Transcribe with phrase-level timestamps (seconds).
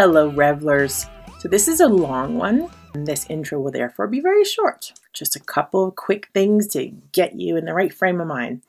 [0.00, 1.06] Hello, revelers.
[1.40, 2.68] So, this is a long one.
[2.94, 4.92] This intro will therefore be very short.
[5.12, 8.62] Just a couple of quick things to get you in the right frame of mind.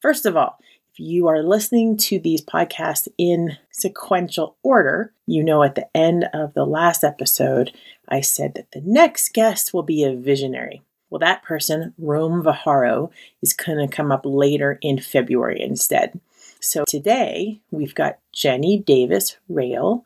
[0.00, 0.60] First of all,
[0.92, 6.28] if you are listening to these podcasts in sequential order, you know at the end
[6.32, 7.72] of the last episode,
[8.08, 10.82] I said that the next guest will be a visionary.
[11.10, 13.10] Well, that person, Rome Viharo,
[13.42, 16.20] is going to come up later in February instead.
[16.60, 20.04] So today we've got Jeni Davis Rayle,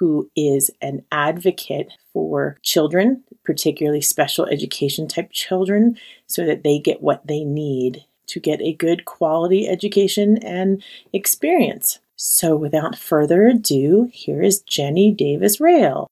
[0.00, 5.94] who is an advocate for children, particularly special education type children,
[6.26, 10.82] so that they get what they need to get a good quality education and
[11.12, 11.98] experience.
[12.16, 16.06] So without further ado, here is Jeni Davis Rayle.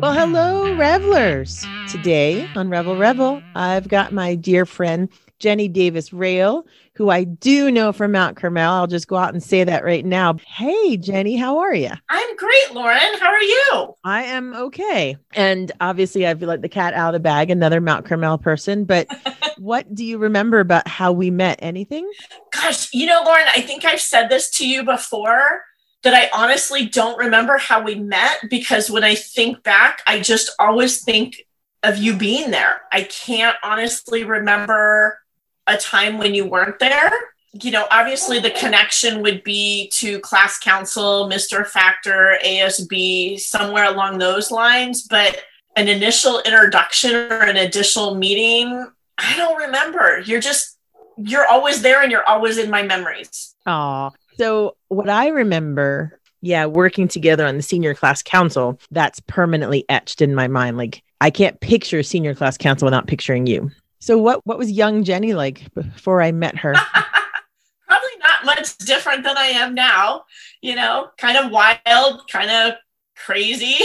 [0.00, 1.66] Well, hello, revelers.
[1.88, 5.08] Today on Revel Revel, I've got my dear friend
[5.42, 8.72] Jeni Davis Rayle, who I do know from Mount Carmel.
[8.72, 10.36] I'll just go out and say that right now.
[10.46, 11.90] Hey, Jeni, how are you?
[12.08, 13.18] I'm great, Lauren.
[13.18, 13.94] How are you?
[14.04, 15.16] I am okay.
[15.34, 18.84] And obviously, I've let the cat out of the bag, another Mount Carmel person.
[18.84, 19.08] But
[19.58, 21.58] what do you remember about how we met?
[21.60, 22.08] Anything?
[22.52, 25.64] Gosh, you know, Lauren, I think I've said this to you before
[26.04, 30.50] that I honestly don't remember how we met because when I think back, I just
[30.58, 31.44] always think
[31.82, 32.82] of you being there.
[32.92, 35.18] I can't honestly remember
[35.66, 37.12] a time when you weren't there.
[37.60, 41.66] You know, obviously the connection would be to class council, Mr.
[41.66, 45.02] Factor, ASB, somewhere along those lines.
[45.02, 45.42] But
[45.76, 48.86] an initial introduction or an additional meeting,
[49.18, 50.20] I don't remember.
[50.20, 50.78] You're just,
[51.18, 53.54] you're always there and you're always in my memories.
[53.66, 59.84] Oh, so what I remember, yeah, working together on the senior class council, that's permanently
[59.88, 60.76] etched in my mind.
[60.76, 63.70] Like I can't picture senior class council without picturing you.
[64.02, 66.72] So what what was young Jeni like before I met her?
[67.86, 70.24] Probably not much different than I am now.
[70.60, 72.74] You know, kind of wild, kind of
[73.14, 73.76] crazy.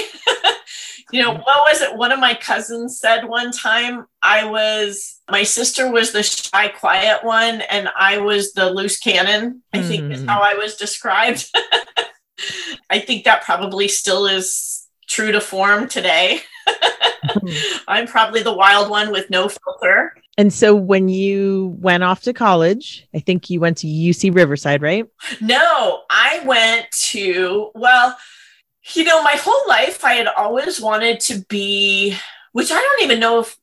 [1.12, 1.96] you know, what was it?
[1.96, 7.24] One of my cousins said one time I was my sister was the shy, quiet
[7.24, 9.62] one, and I was the loose cannon.
[9.72, 9.88] I mm.
[9.88, 10.28] think is hmm.
[10.30, 11.48] how I was described.
[12.90, 16.42] I think that probably still is true to form today.
[16.68, 17.78] Mm-hmm.
[17.88, 20.14] I'm probably the wild one with no filter.
[20.38, 24.82] And so when you went off to college, I think you went to UC Riverside,
[24.82, 25.06] right?
[25.42, 28.16] No, I went to, well,
[28.94, 32.16] you know, my whole life I had always wanted to be,
[32.52, 33.58] which I don't even know if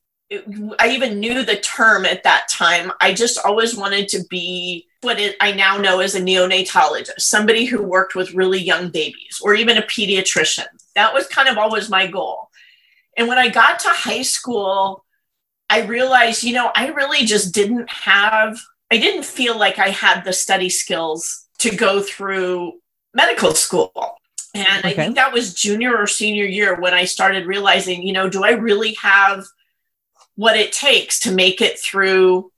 [0.79, 2.91] I even knew the term at that time.
[2.99, 7.65] I just always wanted to be what it, I now know as a neonatologist, somebody
[7.65, 10.65] who worked with really young babies or even a pediatrician.
[10.95, 12.49] That was kind of always my goal.
[13.17, 15.05] And when I got to high school,
[15.69, 18.59] I realized, you know, I really just didn't have,
[18.91, 22.73] I didn't feel like I had the study skills to go through
[23.13, 24.17] medical school.
[24.53, 24.89] And okay.
[24.89, 28.43] I think that was junior or senior year when I started realizing, you know, do
[28.43, 29.45] I really have
[30.35, 32.51] what it takes to make it through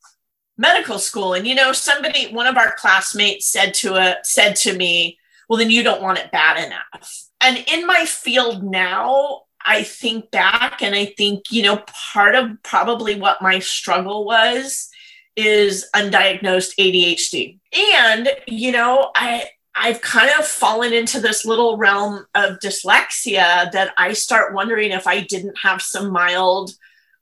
[0.58, 1.34] medical school?
[1.34, 5.18] And you know, somebody, one of our classmates said to a said to me,
[5.50, 10.32] "Well, then you don't want it bad enough." And in my field now, I think
[10.32, 11.84] back and I think, you know,
[12.14, 14.90] part of probably what my struggle was
[15.36, 17.60] is undiagnosed ADHD.
[17.76, 23.94] And, you know, I I've kind of fallen into this little realm of dyslexia that
[23.98, 26.72] I start wondering if I didn't have some mild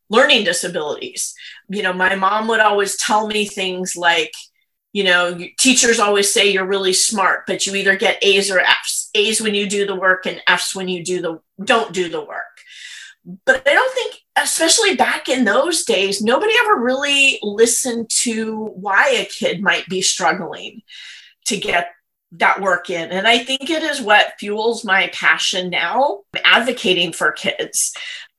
[0.10, 1.34] learning disabilities.
[1.68, 4.32] You know, my mom would always tell me things like,
[4.96, 9.10] you know, teachers always say you're really smart, but you either get A's or F's.
[9.14, 12.24] A's when you do the work and F's when you do the don't do the
[12.24, 12.62] work.
[13.46, 19.10] But I don't think, especially back in those days, nobody ever really listened to why
[19.10, 20.82] a kid might be struggling
[21.48, 21.90] to get
[22.32, 23.12] that work in.
[23.12, 27.94] And I think it is what fuels my passion now, advocating for kids.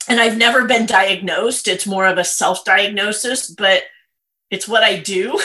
[0.09, 1.69] And I've never been diagnosed.
[1.69, 3.83] It's more of a self diagnosis, but
[4.51, 5.41] it's what I do.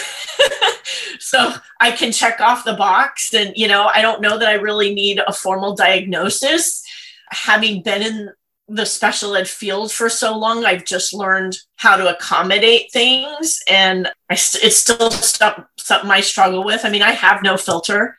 [1.20, 3.34] so I can check off the box.
[3.34, 6.84] And, you know, I don't know that I really need a formal diagnosis.
[7.32, 8.32] Having been in
[8.68, 13.60] the special ed field for so long, I've just learned how to accommodate things.
[13.68, 16.86] And I, it's still stuff, something I struggle with.
[16.86, 18.18] I mean, I have no filter.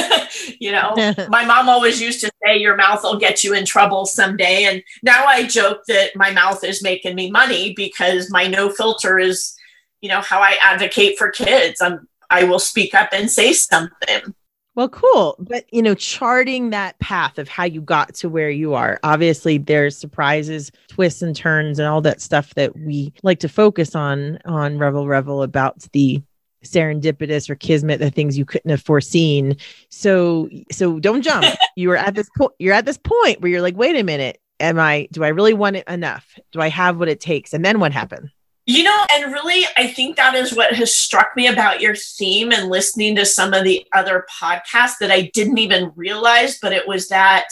[0.60, 0.94] you know,
[1.28, 4.64] my mom always used to say, Your mouth will get you in trouble someday.
[4.64, 9.18] And now I joke that my mouth is making me money because my no filter
[9.18, 9.57] is
[10.00, 14.34] you know how i advocate for kids i'm i will speak up and say something
[14.74, 18.74] well cool but you know charting that path of how you got to where you
[18.74, 23.48] are obviously there's surprises twists and turns and all that stuff that we like to
[23.48, 26.22] focus on on revel revel about the
[26.64, 29.56] serendipitous or kismet, the things you couldn't have foreseen.
[29.90, 31.46] So so don't jump.
[31.76, 34.40] you are at this point, you're at this point where you're like, wait a minute,
[34.60, 36.38] am I do I really want it enough?
[36.52, 37.54] Do I have what it takes?
[37.54, 38.30] And then what happened?
[38.70, 42.52] You know, and really, I think that is what has struck me about your theme
[42.52, 46.86] and listening to some of the other podcasts that I didn't even realize, but it
[46.86, 47.46] was that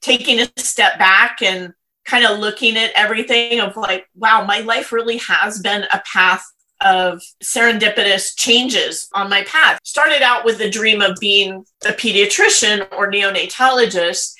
[0.00, 1.74] taking a step back and
[2.06, 6.42] kind of looking at everything of like, wow, my life really has been a path
[6.80, 9.78] of serendipitous changes on my path.
[9.84, 14.32] Started out with the dream of being a pediatrician or neonatologist,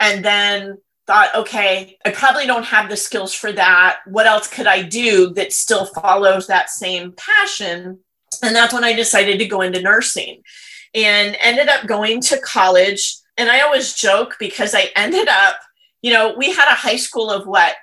[0.00, 3.98] and then thought, okay, I probably don't have the skills for that.
[4.06, 7.98] What else could I do that still follows that same passion?
[8.42, 10.42] And that's when I decided to go into nursing
[10.94, 13.16] and ended up going to college.
[13.36, 15.56] And I always joke because I ended up,
[16.02, 17.74] you know, we had a high school of what,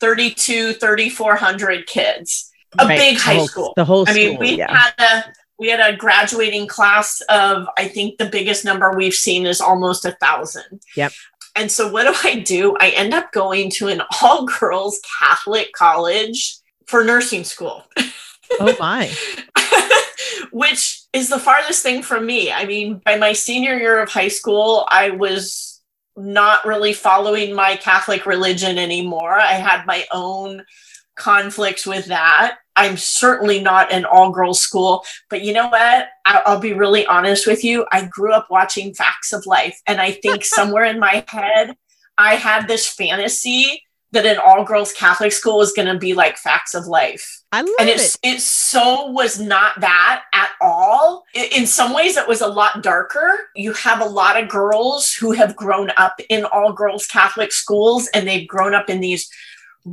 [0.00, 2.98] 32, 3,400 kids, a right.
[2.98, 3.72] big high the whole, school.
[3.76, 4.76] The whole I mean, school, we yeah.
[4.76, 9.44] had a, we had a graduating class of i think the biggest number we've seen
[9.44, 11.10] is almost a thousand yep
[11.58, 12.76] and so what do I do?
[12.78, 16.56] I end up going to an all girls Catholic college
[16.86, 17.84] for nursing school.
[18.60, 19.12] Oh my.
[20.52, 22.50] Which is the farthest thing from me.
[22.50, 25.82] I mean, by my senior year of high school, I was
[26.16, 29.34] not really following my Catholic religion anymore.
[29.34, 30.64] I had my own
[31.18, 32.58] conflicts with that.
[32.76, 36.08] I'm certainly not an all girls school, but you know what?
[36.24, 37.84] I'll be really honest with you.
[37.90, 41.76] I grew up watching Facts of Life, and I think somewhere in my head,
[42.16, 43.82] I had this fantasy
[44.12, 47.42] that an all girls Catholic school was going to be like Facts of Life.
[47.52, 48.16] I love and it.
[48.22, 51.24] It so was not that at all.
[51.34, 53.48] In some ways, it was a lot darker.
[53.54, 58.08] You have a lot of girls who have grown up in all girls Catholic schools,
[58.14, 59.30] and they've grown up in these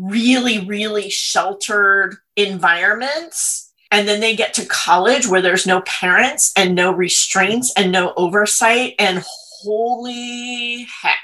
[0.04, 3.74] really, really sheltered environments.
[3.92, 8.14] And then they get to college where there's no parents and no restraints and no
[8.18, 8.96] oversight.
[9.00, 9.24] And
[9.64, 11.18] holy heck,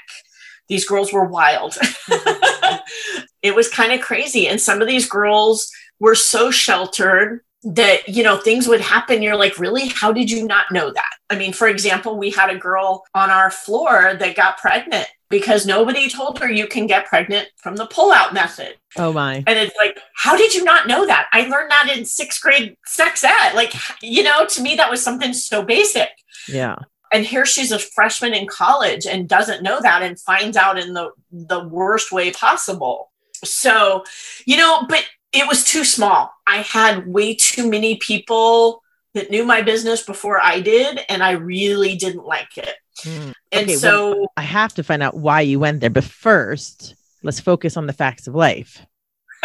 [0.68, 1.76] these girls were wild.
[2.12, 3.24] Mm-hmm.
[3.42, 4.46] it was kind of crazy.
[4.46, 9.36] And some of these girls were so sheltered that you know things would happen you're
[9.36, 9.88] like really?
[9.88, 11.12] How did you not know that?
[11.30, 15.64] I mean for example we had a girl on our floor that got pregnant because
[15.64, 18.76] nobody told her you can get pregnant from the pull-out method.
[18.98, 19.36] Oh my.
[19.46, 21.28] And it's like how did you not know that?
[21.32, 23.54] I learned that in sixth grade sex ed.
[23.54, 26.10] Like you know to me that was something so basic.
[26.48, 26.76] Yeah.
[27.12, 30.94] And here she's a freshman in college and doesn't know that and finds out in
[30.94, 33.12] the the worst way possible.
[33.44, 34.02] So
[34.46, 36.32] you know but it was too small.
[36.46, 38.82] I had way too many people
[39.14, 42.74] that knew my business before I did, and I really didn't like it.
[43.00, 43.32] Mm.
[43.50, 45.90] And okay, so well, I have to find out why you went there.
[45.90, 48.84] But first, let's focus on the facts of life.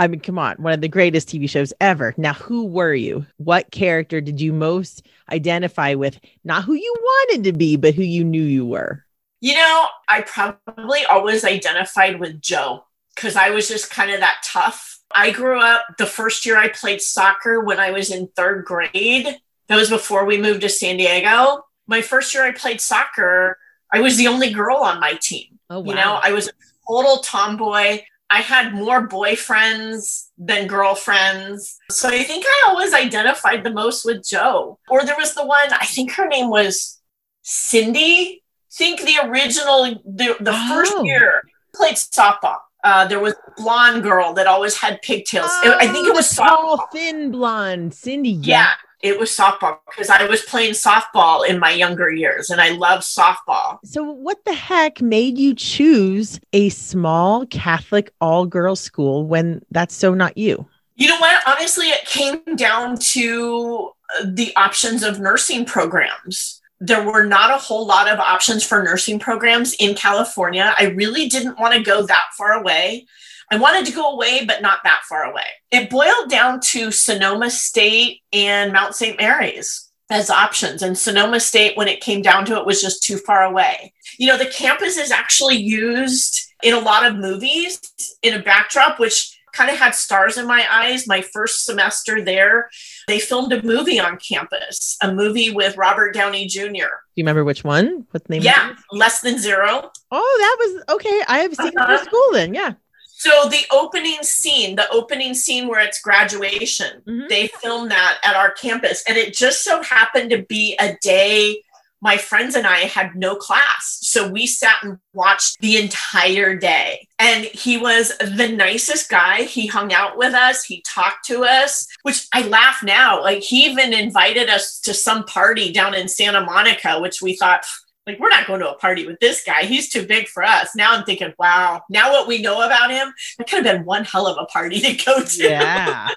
[0.00, 2.14] I mean, come on, one of the greatest TV shows ever.
[2.16, 3.26] Now, who were you?
[3.38, 6.20] What character did you most identify with?
[6.44, 9.04] Not who you wanted to be, but who you knew you were.
[9.40, 12.84] You know, I probably always identified with Jo
[13.18, 15.00] because I was just kind of that tough.
[15.12, 19.26] I grew up the first year I played soccer when I was in third grade.
[19.66, 21.64] That was before we moved to San Diego.
[21.88, 23.58] My first year I played soccer,
[23.92, 25.58] I was the only girl on my team.
[25.68, 25.86] Oh, wow.
[25.86, 26.52] You know, I was a
[26.86, 28.00] total tomboy.
[28.30, 31.78] I had more boyfriends than girlfriends.
[31.90, 34.78] So I think I always identified the most with Jo.
[34.88, 37.00] Or there was the one, I think her name was
[37.42, 38.42] Cindy.
[38.42, 40.68] I think the original, the, the oh.
[40.68, 41.42] first year
[41.74, 42.58] played softball.
[42.84, 45.50] Uh, there was a blonde girl that always had pigtails.
[45.64, 46.90] Oh, I think it was tall, softball.
[46.92, 48.30] thin blonde Cindy.
[48.30, 48.68] Yeah.
[49.02, 52.70] yeah, it was softball because I was playing softball in my younger years, and I
[52.70, 53.78] love softball.
[53.84, 60.14] So, what the heck made you choose a small Catholic all-girls school when that's so
[60.14, 60.66] not you?
[60.96, 61.42] You know what?
[61.46, 63.90] Honestly, it came down to
[64.24, 69.18] the options of nursing programs there were not a whole lot of options for nursing
[69.18, 70.74] programs in California.
[70.78, 73.06] I really didn't want to go that far away.
[73.50, 75.46] I wanted to go away, but not that far away.
[75.70, 79.18] It boiled down to Sonoma State and Mount St.
[79.18, 80.82] Mary's as options.
[80.82, 83.92] And Sonoma State, when it came down to it, was just too far away.
[84.18, 87.80] You know, the campus is actually used in a lot of movies
[88.22, 92.70] in a backdrop, which kind of had stars in my eyes my first semester there.
[93.08, 96.60] They filmed a movie on campus, a movie with Robert Downey Jr.
[96.62, 96.74] Do
[97.16, 98.06] you remember which one?
[98.10, 98.42] What the name?
[98.42, 99.90] Yeah, Less Than Zero.
[100.12, 101.22] Oh, that was okay.
[101.26, 101.92] I have seen uh-huh.
[101.94, 102.54] it for school then.
[102.54, 102.74] Yeah.
[103.18, 107.26] So the opening scene, the opening scene where it's graduation, mm-hmm.
[107.28, 111.64] they filmed that at our campus, and it just so happened to be a day
[112.00, 113.98] my friends and I had no class.
[114.02, 117.06] So we sat and watched the entire day.
[117.18, 119.42] And he was the nicest guy.
[119.42, 123.20] He hung out with us, he talked to us, which I laugh now.
[123.20, 127.64] Like he even invited us to some party down in Santa Monica, which we thought,
[128.08, 129.64] like we're not going to a party with this guy.
[129.64, 130.74] He's too big for us.
[130.74, 134.04] Now i'm thinking wow now what we know about him that could have been one
[134.04, 135.42] hell of a party to go to.
[135.42, 136.08] Yeah.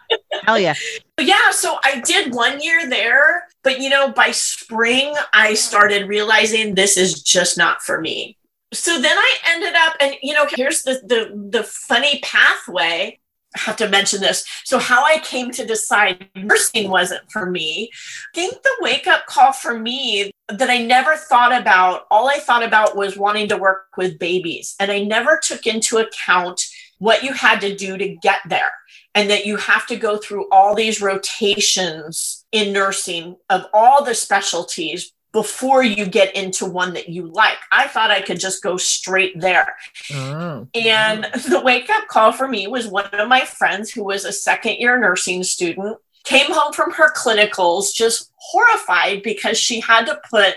[0.43, 0.75] Hell yeah.
[1.19, 6.73] Yeah so i did one year there but you know by spring i started realizing
[6.73, 8.37] this is just not for me.
[8.73, 13.19] So then i ended up and you know here's the the the funny pathway
[13.55, 14.45] have to mention this.
[14.63, 17.89] So, how I came to decide nursing wasn't for me,
[18.33, 22.37] I think the wake up call for me that I never thought about, all I
[22.37, 24.75] thought about was wanting to work with babies.
[24.79, 26.61] And I never took into account
[26.99, 28.71] what you had to do to get there
[29.15, 34.13] and that you have to go through all these rotations in nursing of all the
[34.13, 37.57] specialties before you get into one that you like.
[37.71, 39.75] I thought I could just go straight there.
[40.13, 40.67] Oh.
[40.75, 44.33] And the wake up call for me was one of my friends who was a
[44.33, 50.21] second year nursing student came home from her clinicals just horrified because she had to
[50.29, 50.55] put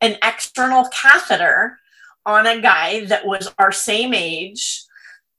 [0.00, 1.78] an external catheter
[2.26, 4.82] on a guy that was our same age.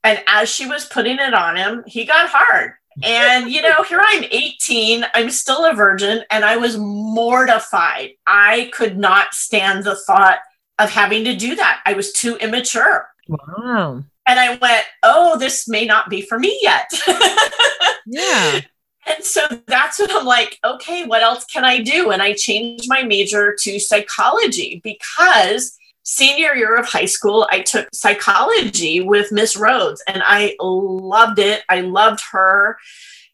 [0.04, 2.74] And as she was putting it on him, he got hard.
[3.04, 8.12] And, you know, here I'm 18, I'm still a virgin, and I was mortified.
[8.26, 10.40] I could not stand the thought
[10.80, 11.82] of having to do that.
[11.86, 13.08] I was too immature.
[13.28, 14.04] Wow.
[14.28, 16.90] And I went, oh, this may not be for me yet.
[18.06, 18.62] yeah.
[19.06, 22.12] And so that's when I'm like, okay, what else can I do?
[22.12, 25.78] And I changed my major to psychology because
[26.08, 31.64] senior year of high school, I took psychology with Miss Rhodes and I loved it.
[31.68, 32.78] I loved her.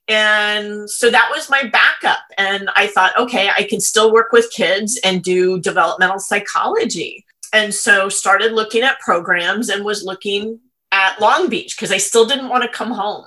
[0.08, 2.24] And so that was my backup.
[2.38, 7.25] And I thought, okay, I can still work with kids and do developmental psychology.
[7.53, 10.60] And so started looking at programs and was looking
[10.92, 13.25] at Long Beach because I still didn't want to come home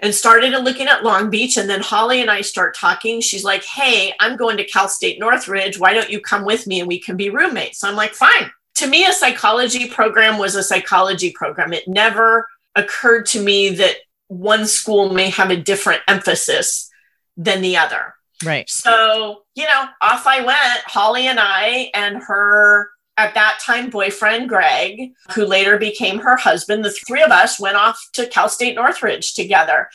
[0.00, 1.56] and started looking at Long Beach.
[1.56, 3.22] And then Holly and I start talking.
[3.22, 5.78] She's like, Hey, I'm going to Cal State Northridge.
[5.78, 7.78] Why don't you come with me and we can be roommates?
[7.80, 8.50] So I'm like, Fine.
[8.82, 11.72] To me, a psychology program was a psychology program.
[11.72, 16.90] It never occurred to me that one school may have a different emphasis
[17.36, 18.14] than the other.
[18.44, 18.68] Right.
[18.68, 24.48] So, you know, off I went, Holly and I and her at that time boyfriend
[24.48, 28.74] Greg, who later became her husband, the three of us went off to Cal State
[28.74, 29.90] Northridge together.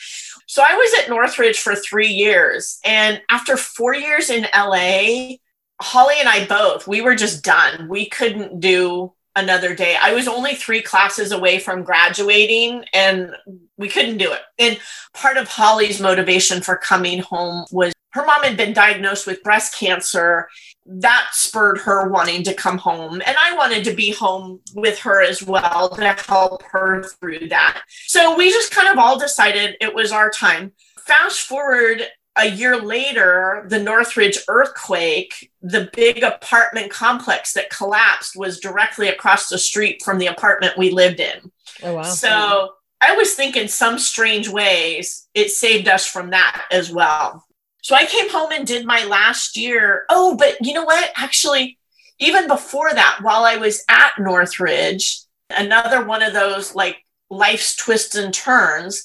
[0.46, 2.78] So I was at Northridge for three years.
[2.86, 5.36] And after four years in LA,
[5.80, 7.88] Holly and I both, we were just done.
[7.88, 9.96] We couldn't do another day.
[10.00, 13.30] I was only three classes away from graduating and
[13.76, 14.40] we couldn't do it.
[14.58, 14.78] And
[15.14, 19.76] part of Holly's motivation for coming home was her mom had been diagnosed with breast
[19.76, 20.48] cancer
[20.86, 23.20] that spurred her wanting to come home.
[23.24, 27.82] And I wanted to be home with her as well to help her through that.
[28.06, 30.72] So we just kind of all decided it was our time.
[31.06, 32.02] Fast forward
[32.38, 39.48] a year later, the Northridge earthquake, the big apartment complex that collapsed was directly across
[39.48, 41.50] the street from the apartment we lived in.
[41.82, 42.02] Oh, wow.
[42.02, 47.44] So I was thinking some strange ways it saved us from that as well.
[47.82, 50.04] So I came home and did my last year.
[50.08, 51.10] Oh, but you know what?
[51.16, 51.78] Actually,
[52.20, 58.14] even before that, while I was at Northridge, another one of those like life's twists
[58.14, 59.04] and turns,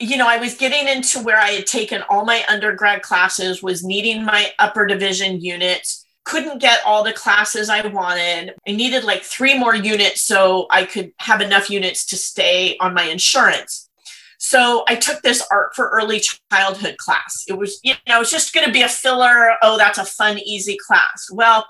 [0.00, 3.84] you know, I was getting into where I had taken all my undergrad classes, was
[3.84, 8.54] needing my upper division units, couldn't get all the classes I wanted.
[8.66, 12.94] I needed like three more units so I could have enough units to stay on
[12.94, 13.90] my insurance.
[14.38, 17.44] So I took this art for early childhood class.
[17.46, 19.52] It was, you know, it's just going to be a filler.
[19.62, 21.28] Oh, that's a fun, easy class.
[21.30, 21.66] Well,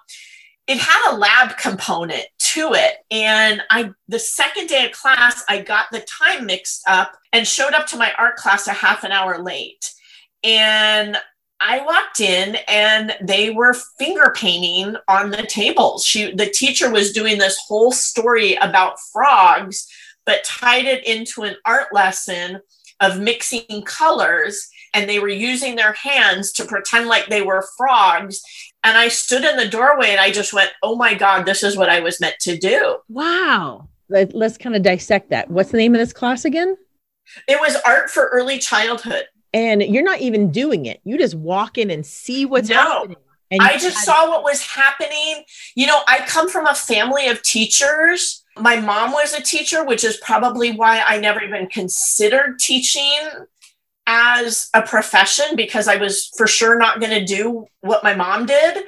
[0.68, 2.96] it had a lab component to it.
[3.10, 7.72] And I, the second day of class, I got the time mixed up and showed
[7.72, 9.92] up to my art class a half an hour late.
[10.42, 11.16] And
[11.60, 16.06] I walked in and they were finger painting on the tables.
[16.06, 19.86] She, the teacher was doing this whole story about frogs
[20.26, 22.60] but tied it into an art lesson
[23.00, 24.68] of mixing colors.
[24.94, 28.40] And they were using their hands to pretend like they were frogs.
[28.82, 31.76] And I stood in the doorway and I just went, oh my God, this is
[31.76, 32.98] what I was meant to do.
[33.08, 33.88] Wow.
[34.08, 35.50] Let, us kind of dissect that.
[35.50, 36.76] What's the name of this class again?
[37.46, 39.24] It was art for early childhood.
[39.52, 41.00] And you're not even doing it.
[41.04, 42.76] You just walk in and see what's no.
[42.76, 43.16] happening.
[43.50, 45.44] And I just had- saw what was happening.
[45.74, 50.04] You know, I come from a family of teachers my mom was a teacher, which
[50.04, 53.20] is probably why I never even considered teaching
[54.12, 58.46] as a profession because I was for sure not going to do what my mom
[58.46, 58.84] did.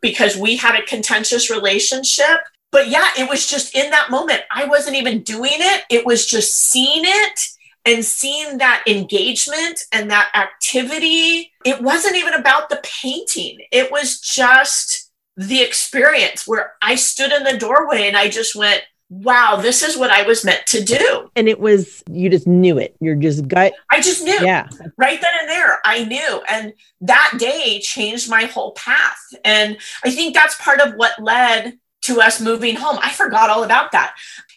[0.00, 2.40] because we had a contentious relationship.
[2.70, 4.40] But yeah, it was just in that moment.
[4.50, 7.40] I wasn't even doing it, it was just seeing it
[7.84, 11.52] and seeing that engagement and that activity.
[11.64, 17.44] It wasn't even about the painting, it was just the experience where I stood in
[17.44, 21.30] the doorway and I just went, wow, this is what I was meant to do.
[21.36, 22.96] And it was, you just knew it.
[22.98, 23.74] You're just gut.
[23.90, 24.38] I just knew.
[24.40, 24.68] Yeah.
[24.96, 26.42] Right then and there, I knew.
[26.48, 29.18] And that day changed my whole path.
[29.44, 32.98] And I think that's part of what led to us moving home.
[33.02, 34.14] I forgot all about that.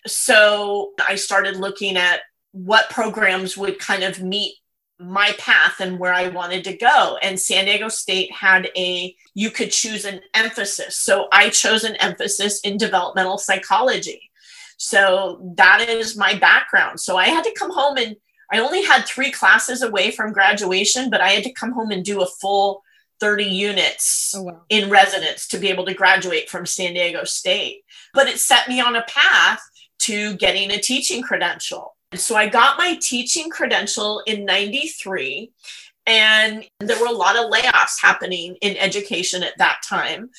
[0.07, 2.21] So I started looking at
[2.53, 4.55] what programs would kind of meet
[4.97, 7.17] my path and where I wanted to go.
[7.21, 10.95] And San Diego State had a, you could choose an emphasis.
[10.97, 14.31] So I chose an emphasis in developmental psychology.
[14.77, 16.99] So that is my background.
[16.99, 18.15] So I had to come home and
[18.51, 22.03] I only had three classes away from graduation, but I had to come home and
[22.03, 22.83] do a full
[23.19, 24.61] 30 units oh, wow.
[24.69, 27.83] in residence to be able to graduate from San Diego State.
[28.13, 29.61] But it set me on a path
[29.99, 31.95] to getting a teaching credential.
[32.13, 35.51] So I got my teaching credential in 93
[36.07, 40.29] and there were a lot of layoffs happening in education at that time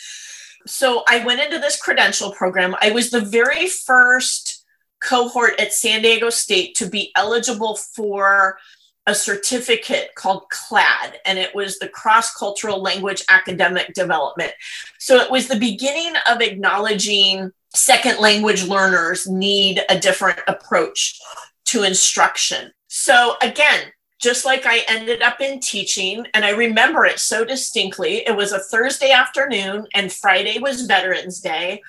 [0.67, 2.75] so I went into this credential program.
[2.81, 4.65] I was the very first
[5.01, 8.59] cohort at San Diego State to be eligible for
[9.07, 14.53] a certificate called CLAD, and it was the Cross Cultural Language Academic Development.
[14.99, 21.21] So it was the beginning of acknowledging second language learners need a different approach
[21.67, 22.73] to instruction.
[22.89, 28.27] So again, just like I ended up in teaching, and I remember it so distinctly.
[28.27, 31.83] It was a Thursday afternoon, and Friday was Veterans Day.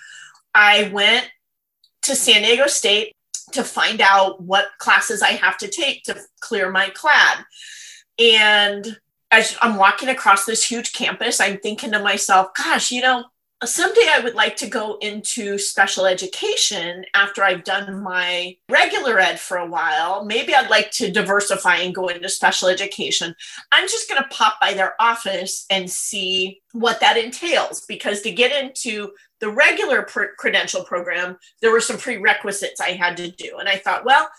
[0.54, 1.30] I went
[2.04, 3.16] to San Diego State
[3.54, 7.46] to find out what classes I have to take to clear my CLAD.
[8.20, 8.98] And
[9.32, 13.26] as I'm walking across this huge campus, I'm thinking to myself, gosh, you know,
[13.66, 19.40] someday I would like to go into special education after I've done my regular ed
[19.40, 20.24] for a while.
[20.24, 23.36] Maybe I'd like to diversify and go into special education.
[23.72, 28.32] I'm just going to pop by their office and see what that entails because to
[28.32, 33.58] get into the regular pr- credential program, there were some prerequisites I had to do.
[33.58, 34.30] And I thought, well,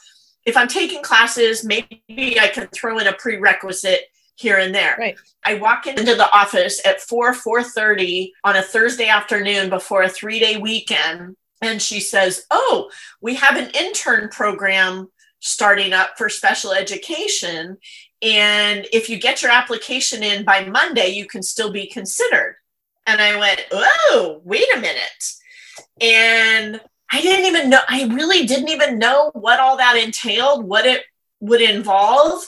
[0.44, 4.02] if I'm taking classes, maybe I can throw in a prerequisite
[4.38, 4.96] here and there.
[4.98, 5.16] Right.
[5.44, 10.58] I walk into the office at 4 4:30 on a Thursday afternoon before a 3-day
[10.58, 15.08] weekend and she says, "Oh, we have an intern program
[15.40, 17.78] starting up for special education
[18.22, 22.56] and if you get your application in by Monday, you can still be considered."
[23.06, 25.24] And I went, "Oh, wait a minute."
[26.00, 30.86] And I didn't even know I really didn't even know what all that entailed, what
[30.86, 31.04] it
[31.40, 32.46] would involve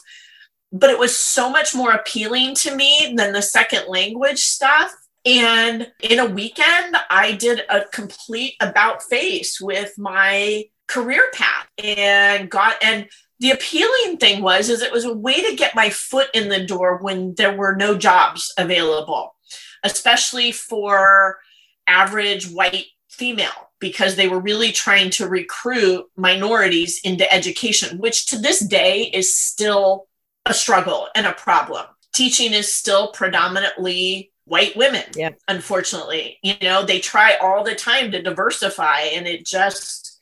[0.73, 4.95] but it was so much more appealing to me than the second language stuff.
[5.25, 12.51] And in a weekend, I did a complete about face with my career path and
[12.51, 16.29] got, and the appealing thing was, is it was a way to get my foot
[16.35, 19.35] in the door when there were no jobs available,
[19.83, 21.39] especially for
[21.87, 28.39] average white female because they were really trying to recruit minorities into education, which to
[28.39, 30.07] this day is still
[30.47, 31.87] a struggle and a problem.
[32.13, 35.31] Teaching is still predominantly white women, yeah.
[35.49, 36.39] unfortunately.
[36.43, 40.19] You know, they try all the time to diversify and it just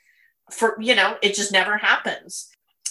[0.50, 2.48] for you know, it just never happens.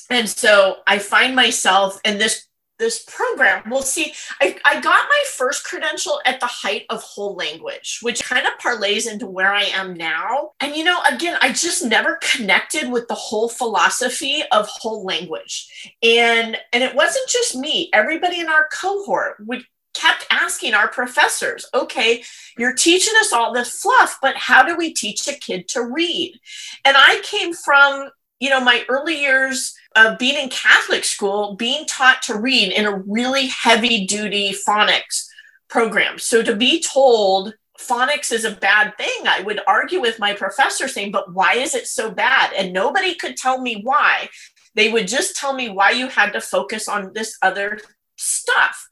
[0.10, 2.47] And so I find myself in this
[2.80, 7.36] this program well see I, I got my first credential at the height of whole
[7.36, 10.52] language which kind of parlays into where i am now.
[10.60, 15.92] And you know again i just never connected with the whole philosophy of whole language.
[16.04, 17.90] And and it wasn't just me.
[17.94, 19.64] Everybody in our cohort would
[19.94, 22.24] kept asking our professors, okay,
[22.58, 26.40] you're teaching us all this fluff, but how do we teach a kid to read?
[26.86, 28.10] And I came from,
[28.40, 32.86] you know, my early years of being in Catholic school, being taught to read in
[32.86, 35.26] a really heavy duty phonics
[35.70, 36.20] program.
[36.20, 40.88] So to be told phonics is a bad thing, I would argue with my professor
[40.88, 42.54] saying, but why is it so bad?
[42.54, 44.30] And nobody could tell me why.
[44.76, 47.80] They would just tell me why you had to focus on this other
[48.16, 48.88] stuff.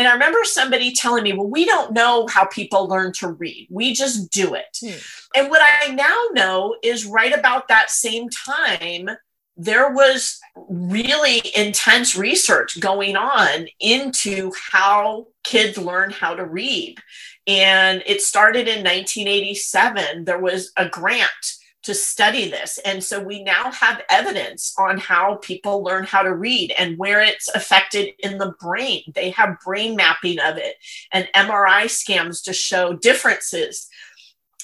[0.00, 3.68] And I remember somebody telling me, well, we don't know how people learn to read.
[3.68, 4.78] We just do it.
[4.80, 4.96] Hmm.
[5.36, 9.10] And what I now know is right about that same time,
[9.58, 16.96] there was really intense research going on into how kids learn how to read.
[17.46, 20.24] And it started in 1987.
[20.24, 21.28] There was a grant
[21.82, 22.78] to study this.
[22.84, 27.22] And so we now have evidence on how people learn how to read and where
[27.22, 29.02] it's affected in the brain.
[29.14, 30.76] They have brain mapping of it
[31.12, 33.88] and MRI scans to show differences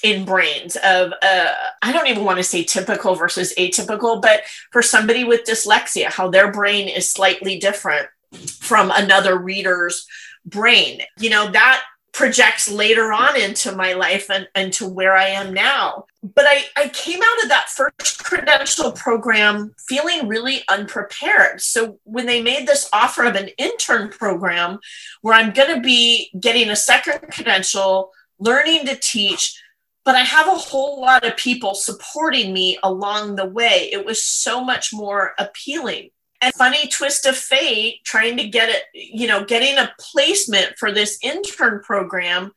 [0.03, 4.83] in brains of uh, i don't even want to say typical versus atypical but for
[4.83, 8.07] somebody with dyslexia how their brain is slightly different
[8.59, 10.05] from another reader's
[10.45, 11.83] brain you know that
[12.17, 16.05] projects later on into my life and, and to where I am now.
[16.23, 21.61] But I, I came out of that first credential program feeling really unprepared.
[21.61, 24.79] So when they made this offer of an intern program
[25.21, 29.61] where I'm going to be getting a second credential, learning to teach,
[30.03, 34.23] but I have a whole lot of people supporting me along the way, it was
[34.23, 36.09] so much more appealing
[36.41, 40.91] and funny twist of fate trying to get it you know getting a placement for
[40.91, 42.51] this intern program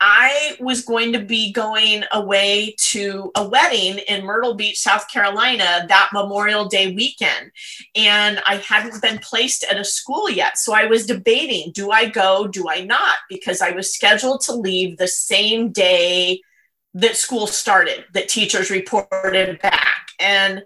[0.00, 5.86] i was going to be going away to a wedding in myrtle beach south carolina
[5.88, 7.50] that memorial day weekend.
[7.94, 10.58] And i hadn't been placed at a school yet.
[10.58, 13.16] So i was debating do i go do i not?
[13.30, 16.40] Because i was scheduled to leave the same day
[16.96, 20.08] that school started that teachers reported back.
[20.18, 20.62] And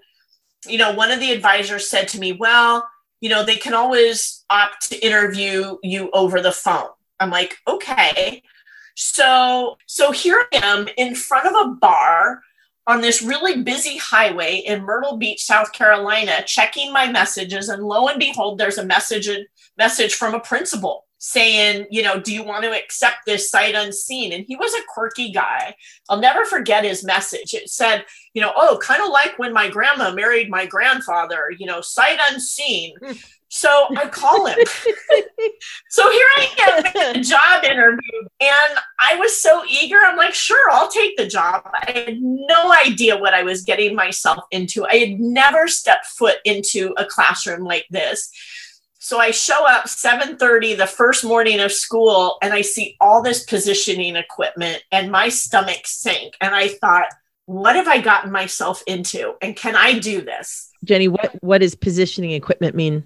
[0.67, 2.89] you know, one of the advisors said to me, well,
[3.21, 6.89] you know, they can always opt to interview you over the phone.
[7.19, 8.43] I'm like, okay.
[8.97, 12.43] So, so here I am in front of a bar
[12.87, 18.09] on this really busy highway in Myrtle Beach, South Carolina, checking my messages, and lo
[18.09, 19.29] and behold, there's a message
[19.77, 24.33] message from a principal saying, you know, do you want to accept this sight unseen?
[24.33, 25.75] And he was a quirky guy.
[26.09, 27.53] I'll never forget his message.
[27.53, 31.67] It said, you know, oh, kind of like when my grandma married my grandfather, you
[31.67, 32.95] know, sight unseen.
[33.05, 33.13] Hmm.
[33.53, 34.57] So I call him.
[35.91, 39.97] so here I am, a job interview, and I was so eager.
[40.03, 41.65] I'm like, sure, I'll take the job.
[41.75, 44.87] I had no idea what I was getting myself into.
[44.87, 48.31] I had never stepped foot into a classroom like this.
[49.03, 53.45] So I show up 7:30 the first morning of school and I see all this
[53.45, 57.07] positioning equipment and my stomach sank and I thought
[57.47, 60.71] what have I gotten myself into and can I do this?
[60.85, 63.05] Jeni, what what does positioning equipment mean?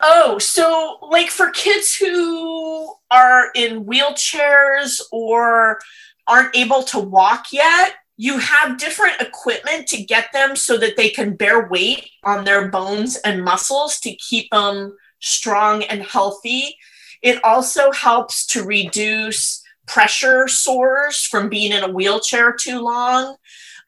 [0.00, 5.78] Oh, so like for kids who are in wheelchairs or
[6.26, 11.08] aren't able to walk yet, you have different equipment to get them so that they
[11.08, 16.76] can bear weight on their bones and muscles to keep them strong and healthy.
[17.22, 23.36] It also helps to reduce pressure sores from being in a wheelchair too long.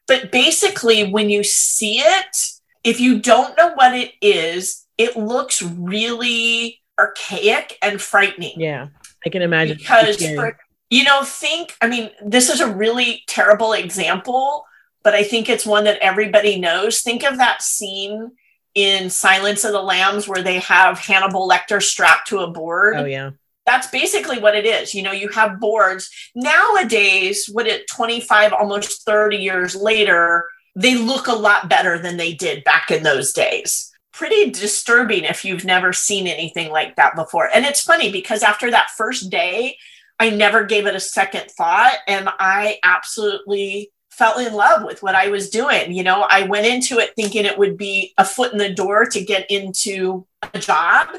[0.07, 2.37] But basically, when you see it,
[2.83, 8.59] if you don't know what it is, it looks really archaic and frightening.
[8.59, 8.87] Yeah,
[9.25, 9.77] I can imagine.
[9.77, 10.57] Because, for,
[10.89, 14.65] you know, think, I mean, this is a really terrible example,
[15.03, 17.01] but I think it's one that everybody knows.
[17.01, 18.31] Think of that scene
[18.77, 22.95] in Silence of the Lambs where they have Hannibal Lecter strapped to a board.
[22.95, 23.31] Oh yeah.
[23.65, 24.93] That's basically what it is.
[24.93, 26.11] You know, you have boards.
[26.35, 32.33] Nowadays, what it 25 almost 30 years later, they look a lot better than they
[32.33, 33.91] did back in those days.
[34.13, 37.49] Pretty disturbing if you've never seen anything like that before.
[37.51, 39.75] And it's funny because after that first day,
[40.19, 45.15] I never gave it a second thought and I absolutely fell in love with what
[45.15, 45.93] I was doing.
[45.93, 49.05] You know, I went into it thinking it would be a foot in the door
[49.05, 51.09] to get into a job.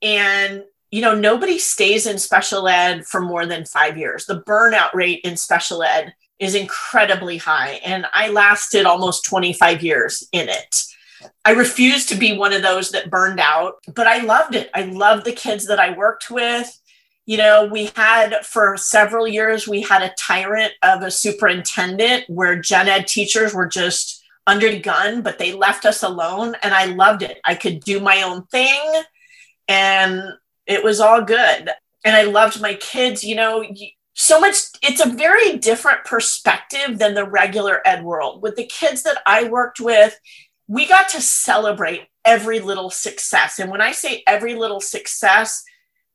[0.00, 4.24] And, you know, nobody stays in special ed for more than five years.
[4.24, 7.80] The burnout rate in special ed is incredibly high.
[7.84, 10.84] And I lasted almost 25 years in it.
[11.44, 14.70] I refused to be one of those that burned out, but I loved it.
[14.72, 16.80] I loved the kids that I worked with
[17.28, 22.58] you know, we had for several years, we had a tyrant of a superintendent where
[22.58, 26.54] gen ed teachers were just under the gun, but they left us alone.
[26.62, 27.38] And I loved it.
[27.44, 29.02] I could do my own thing
[29.68, 30.22] and
[30.66, 31.68] it was all good.
[32.02, 33.62] And I loved my kids, you know,
[34.14, 34.54] so much.
[34.80, 38.40] It's a very different perspective than the regular ed world.
[38.40, 40.18] With the kids that I worked with,
[40.66, 43.58] we got to celebrate every little success.
[43.58, 45.62] And when I say every little success,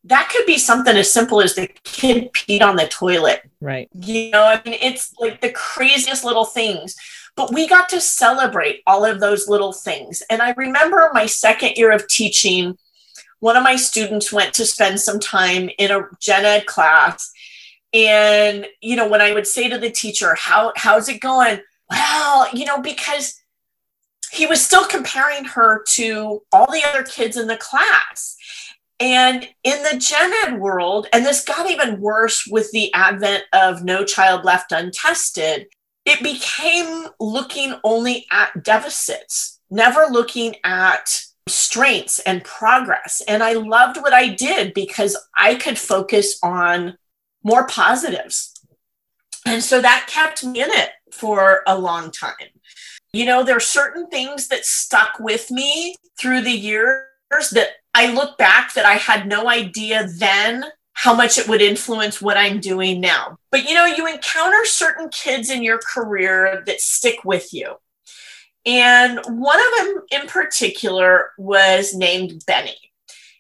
[0.06, 3.50] that could be something as simple as the kid peed on the toilet.
[3.62, 3.90] Right.
[3.94, 6.96] You know, I mean, it's like the craziest little things.
[7.36, 10.22] But we got to celebrate all of those little things.
[10.30, 12.78] And I remember my second year of teaching,
[13.40, 17.32] one of my students went to spend some time in a gen ed class.
[17.92, 21.62] And, you know, when I would say to the teacher, How how's it going?
[21.90, 23.40] Well, you know, because
[24.32, 28.36] he was still comparing her to all the other kids in the class.
[29.00, 33.84] And in the gen ed world, and this got even worse with the advent of
[33.84, 35.68] No Child Left Untested,
[36.06, 41.10] it became looking only at deficits, never looking at
[41.48, 43.22] strengths and progress.
[43.28, 46.98] And I loved what I did because I could focus on
[47.44, 48.54] more positives.
[49.46, 52.34] And so that kept me in it for a long time.
[53.12, 57.04] You know, there are certain things that stuck with me through the years
[57.52, 62.22] that I look back that I had no idea then how much it would influence
[62.22, 63.38] what I'm doing now.
[63.52, 67.76] But you know, you encounter certain kids in your career that stick with you.
[68.66, 72.78] And one of them in particular was named Benny.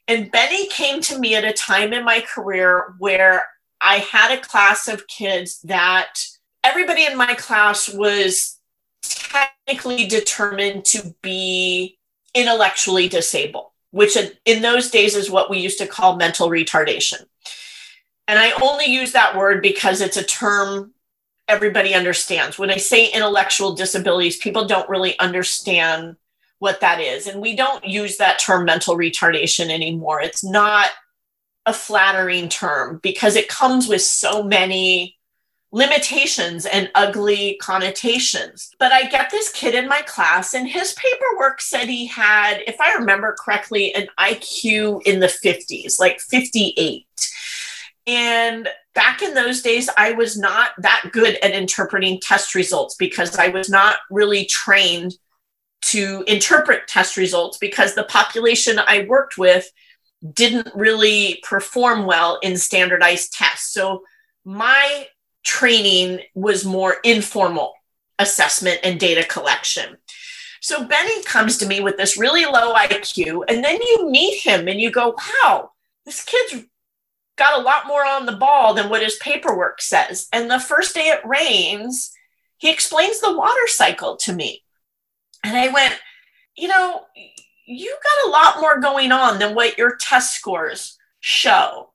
[0.07, 3.45] And Benny came to me at a time in my career where
[3.79, 6.15] I had a class of kids that
[6.63, 8.59] everybody in my class was
[9.01, 11.97] technically determined to be
[12.33, 17.23] intellectually disabled, which in those days is what we used to call mental retardation.
[18.27, 20.93] And I only use that word because it's a term
[21.47, 22.57] everybody understands.
[22.57, 26.15] When I say intellectual disabilities, people don't really understand
[26.57, 27.27] what that is.
[27.27, 30.21] And we don't use that term mental retardation anymore.
[30.21, 30.89] It's not
[31.67, 35.17] a flattering term because it comes with so many
[35.73, 38.69] limitations and ugly connotations.
[38.77, 42.79] But I get this kid in my class, and his paperwork said he had, if
[42.79, 47.05] I remember correctly, an IQ in the 50s, like 58.
[48.05, 53.35] And back in those days, I was not that good at interpreting test results because
[53.37, 55.15] I was not really trained
[55.85, 59.69] to interpret test results because the population I worked with
[60.33, 63.73] didn't really perform well in standardized tests.
[63.73, 64.03] So
[64.45, 65.07] my
[65.43, 67.73] training was more informal
[68.19, 69.97] assessment and data collection.
[70.61, 74.67] So Benny comes to me with this really low IQ, and then you meet him
[74.67, 75.71] and you go, wow,
[76.05, 76.65] this kid's
[77.35, 80.27] got a lot more on the ball than what his paperwork says.
[80.31, 82.11] And the first day it rains,
[82.57, 84.63] he explains the water cycle to me.
[85.43, 85.95] And I went,
[86.55, 87.01] you know,
[87.65, 91.92] you got a lot more going on than what your test scores show.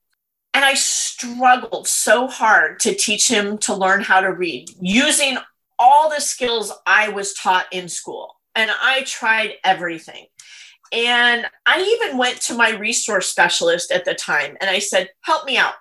[0.54, 5.38] And I struggled so hard to teach him to learn how to read using
[5.78, 8.34] all the skills I was taught in school.
[8.54, 10.26] And I tried everything.
[10.92, 15.44] And I even went to my resource specialist at the time and I said, Help
[15.44, 15.74] me out.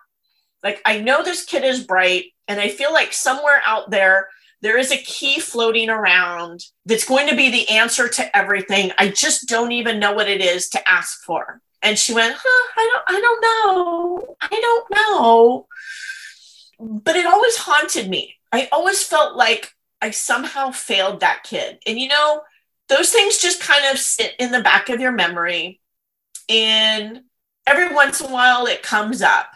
[0.63, 4.27] Like, I know this kid is bright, and I feel like somewhere out there,
[4.61, 8.91] there is a key floating around that's going to be the answer to everything.
[8.97, 11.61] I just don't even know what it is to ask for.
[11.81, 14.35] And she went, huh, I don't, I don't know.
[14.41, 15.67] I don't know.
[16.79, 18.35] But it always haunted me.
[18.51, 21.79] I always felt like I somehow failed that kid.
[21.85, 22.41] And you know,
[22.89, 25.81] those things just kind of sit in the back of your memory.
[26.49, 27.21] And
[27.65, 29.47] every once in a while it comes up.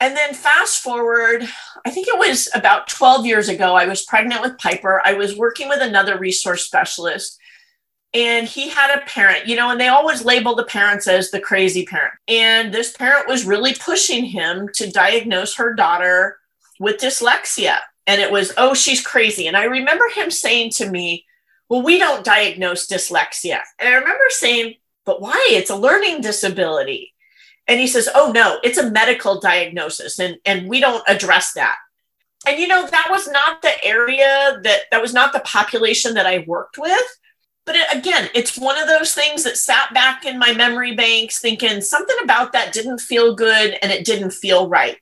[0.00, 1.48] And then fast forward,
[1.86, 5.00] I think it was about 12 years ago, I was pregnant with Piper.
[5.04, 7.38] I was working with another resource specialist,
[8.14, 11.40] and he had a parent, you know, and they always label the parents as the
[11.40, 12.14] crazy parent.
[12.28, 16.38] And this parent was really pushing him to diagnose her daughter
[16.78, 17.78] with dyslexia.
[18.06, 19.48] And it was, oh, she's crazy.
[19.48, 21.24] And I remember him saying to me,
[21.68, 23.60] well, we don't diagnose dyslexia.
[23.80, 24.74] And I remember saying,
[25.04, 25.48] but why?
[25.50, 27.12] It's a learning disability.
[27.66, 31.76] And he says, oh, no, it's a medical diagnosis and, and we don't address that.
[32.46, 36.26] And, you know, that was not the area that, that was not the population that
[36.26, 37.18] I worked with.
[37.66, 41.40] But it, again, it's one of those things that sat back in my memory banks
[41.40, 44.98] thinking something about that didn't feel good and it didn't feel right.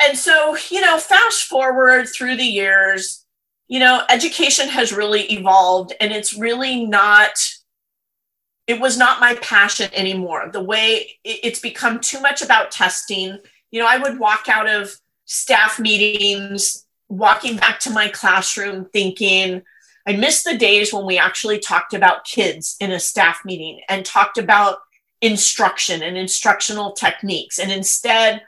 [0.00, 3.24] And so, you know, fast forward through the years,
[3.68, 7.32] you know, education has really evolved and it's really not,
[8.66, 10.50] it was not my passion anymore.
[10.52, 13.38] The way it's become too much about testing.
[13.70, 19.62] You know, I would walk out of staff meetings, walking back to my classroom thinking,
[20.06, 24.04] I miss the days when we actually talked about kids in a staff meeting and
[24.04, 24.78] talked about
[25.20, 27.58] instruction and instructional techniques.
[27.58, 28.42] And instead,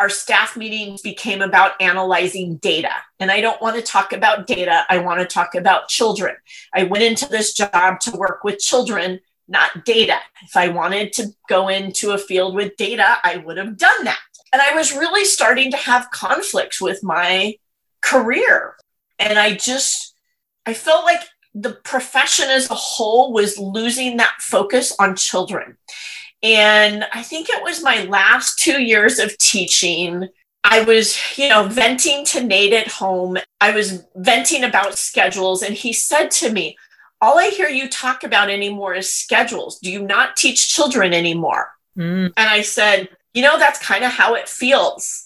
[0.00, 2.92] our staff meetings became about analyzing data.
[3.18, 4.84] And I don't want to talk about data.
[4.88, 6.36] I want to talk about children.
[6.72, 10.18] I went into this job to work with children, not data.
[10.44, 14.18] If I wanted to go into a field with data, I would have done that.
[14.52, 17.56] And I was really starting to have conflicts with my
[18.00, 18.76] career.
[19.18, 20.14] And I just,
[20.68, 21.22] I felt like
[21.54, 25.78] the profession as a whole was losing that focus on children.
[26.42, 30.28] And I think it was my last two years of teaching.
[30.64, 33.38] I was, you know, venting to Nate at home.
[33.62, 35.62] I was venting about schedules.
[35.62, 36.76] And he said to me,
[37.22, 39.78] All I hear you talk about anymore is schedules.
[39.78, 41.70] Do you not teach children anymore?
[41.96, 42.30] Mm.
[42.36, 45.24] And I said, You know, that's kind of how it feels.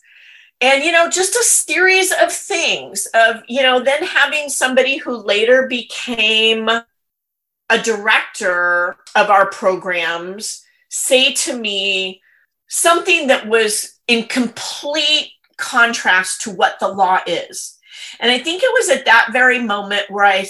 [0.63, 5.17] And you know just a series of things of you know then having somebody who
[5.17, 12.21] later became a director of our programs say to me
[12.69, 17.79] something that was in complete contrast to what the law is.
[18.21, 20.47] And i think it was at that very moment where i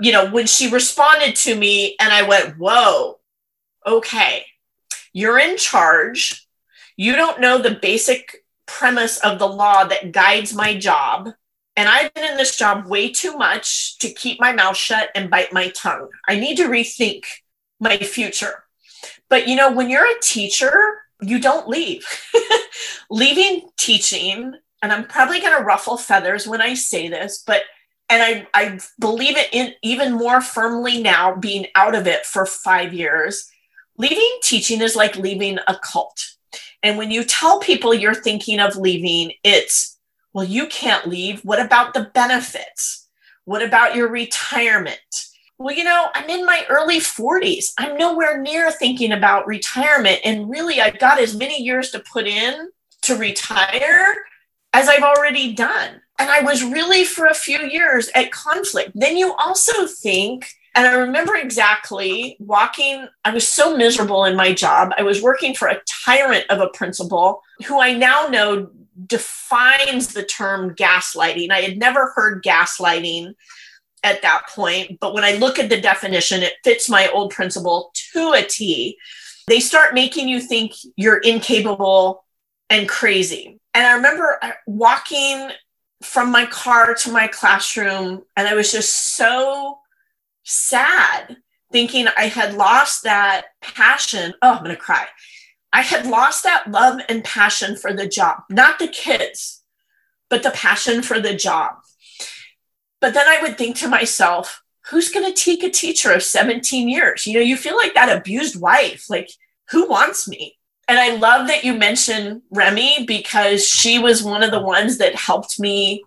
[0.00, 3.18] you know when she responded to me and i went whoa
[3.86, 4.44] okay
[5.16, 6.46] you're in charge.
[6.98, 11.30] You don't know the basic premise of the law that guides my job.
[11.76, 15.30] And I've been in this job way too much to keep my mouth shut and
[15.30, 16.08] bite my tongue.
[16.26, 17.24] I need to rethink
[17.80, 18.64] my future.
[19.28, 20.72] But you know, when you're a teacher,
[21.20, 22.04] you don't leave.
[23.10, 27.62] Leaving teaching, and I'm probably going to ruffle feathers when I say this, but
[28.08, 32.46] and I, I believe it in even more firmly now, being out of it for
[32.46, 33.50] five years.
[33.98, 36.35] Leaving teaching is like leaving a cult
[36.86, 39.98] and when you tell people you're thinking of leaving, it's,
[40.32, 41.40] well, you can't leave.
[41.44, 43.08] What about the benefits?
[43.44, 45.00] What about your retirement?
[45.58, 47.72] Well, you know, I'm in my early 40s.
[47.76, 50.20] I'm nowhere near thinking about retirement.
[50.24, 52.70] And really, I've got as many years to put in
[53.02, 54.14] to retire
[54.72, 56.00] as I've already done.
[56.20, 58.92] And I was really for a few years at conflict.
[58.94, 64.52] Then you also think, and I remember exactly walking, I was so miserable in my
[64.52, 64.92] job.
[64.98, 68.68] I was working for a tyrant of a principal who I now know
[69.06, 71.50] defines the term gaslighting.
[71.50, 73.34] I had never heard gaslighting
[74.04, 77.90] at that point, but when I look at the definition, it fits my old principal
[78.12, 78.98] to a T.
[79.46, 82.22] They start making you think you're incapable
[82.68, 83.58] and crazy.
[83.72, 85.50] And I remember uh, walking
[86.02, 89.78] from my car to my classroom, and I was just so
[90.46, 91.36] sad
[91.72, 94.32] thinking I had lost that passion.
[94.40, 95.06] Oh, I'm going to cry.
[95.72, 99.62] I had lost that love and passion for the job, not the kids,
[100.30, 101.72] but the passion for the job.
[103.00, 106.88] But then I would think to myself, who's going to take a teacher of 17
[106.88, 107.26] years?
[107.26, 109.10] You know, you feel like that abused wife.
[109.10, 109.30] Like,
[109.70, 110.56] who wants me?
[110.88, 115.16] And I love that you mentioned Remy because she was one of the ones that
[115.16, 116.04] helped me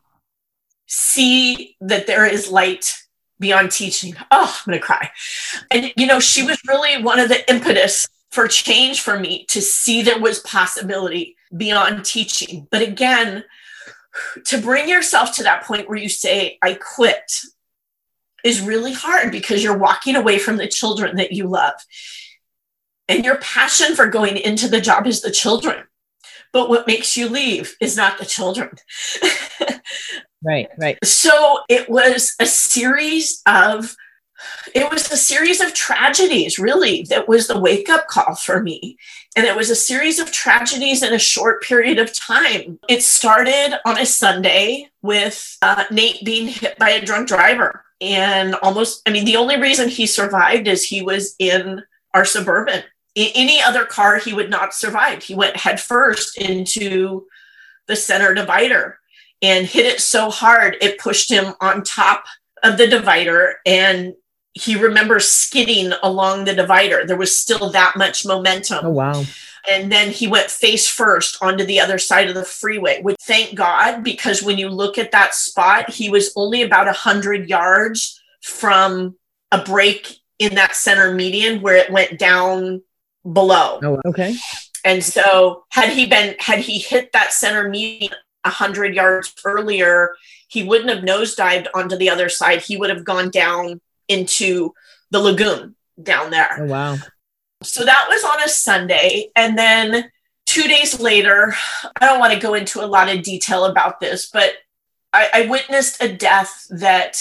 [0.88, 2.96] see that there is light
[3.40, 4.16] beyond teaching.
[4.32, 5.10] Oh, I'm going to cry.
[5.72, 9.62] And, you know, she was really one of the impetus for change for me to
[9.62, 12.68] see there was possibility beyond teaching.
[12.70, 13.44] But again,
[14.46, 17.32] to bring yourself to that point where you say, I quit,
[18.44, 21.74] is really hard because you're walking away from the children that you love.
[23.08, 25.84] And your passion for going into the job is the children.
[26.54, 28.70] But what makes you leave is not the children.
[30.44, 30.98] Right, right.
[31.04, 33.96] So it was a series of
[34.74, 38.98] it was a series of tragedies really that was the wake up call for me.
[39.36, 42.80] And it was a series of tragedies in a short period of time.
[42.88, 47.84] It started on a sunday with uh, nate being hit by a drunk driver.
[48.00, 52.84] And almost i mean the only reason he survived is he was in our suburban.
[53.16, 55.22] In any other car he would not survive.
[55.22, 57.26] He went headfirst into
[57.88, 59.00] the center divider
[59.42, 62.26] and hit it so hard it pushed him on top
[62.64, 64.14] of the divider and
[64.54, 67.06] he remembers skidding along the divider.
[67.06, 68.86] There was still that much momentum.
[68.86, 69.24] Oh wow.
[69.70, 73.56] And then he went face first onto the other side of the freeway which thank
[73.56, 79.16] god because when you look at that spot he was only about 100 yards from
[79.52, 82.82] a break in that center median where it went down
[83.32, 83.80] below.
[83.84, 84.36] Oh okay.
[84.86, 90.16] And so had he been had he hit that center median 100 yards earlier,
[90.48, 92.62] he wouldn't have nosedived onto the other side.
[92.62, 94.74] He would have gone down into
[95.12, 96.58] the lagoon down there.
[96.60, 96.98] Oh, wow.
[97.62, 99.30] So that was on a Sunday.
[99.36, 100.10] And then
[100.46, 101.54] two days later,
[102.00, 104.54] I don't want to go into a lot of detail about this, but
[105.12, 107.18] I, I witnessed a death that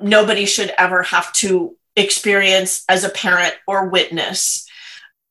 [0.00, 4.66] nobody should ever have to experience as a parent or witness.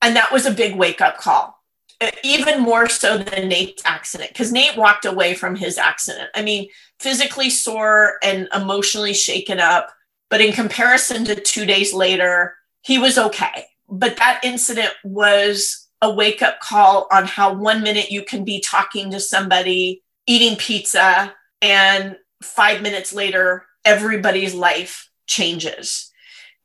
[0.01, 1.58] And that was a big wake up call
[2.01, 6.29] Uh, even more so than Nate's accident because Nate walked away from his accident.
[6.33, 9.89] I mean, physically sore and emotionally shaken up,
[10.29, 13.65] but in comparison to two days later, he was okay.
[13.89, 18.61] But that incident was a wake up call on how one minute you can be
[18.61, 26.11] talking to somebody, eating pizza, and five minutes later, everybody's life changes.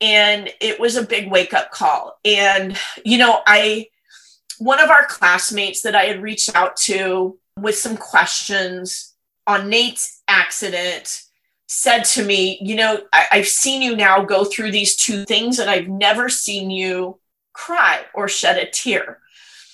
[0.01, 2.19] And it was a big wake up call.
[2.25, 3.89] And, you know, I,
[4.59, 9.15] one of our classmates that I had reached out to with some questions
[9.47, 11.23] on Nate's accident
[11.67, 15.59] said to me, You know, I- have seen you now go through these two things,
[15.59, 17.21] and I've never seen you
[17.53, 19.21] cry or shed a tear.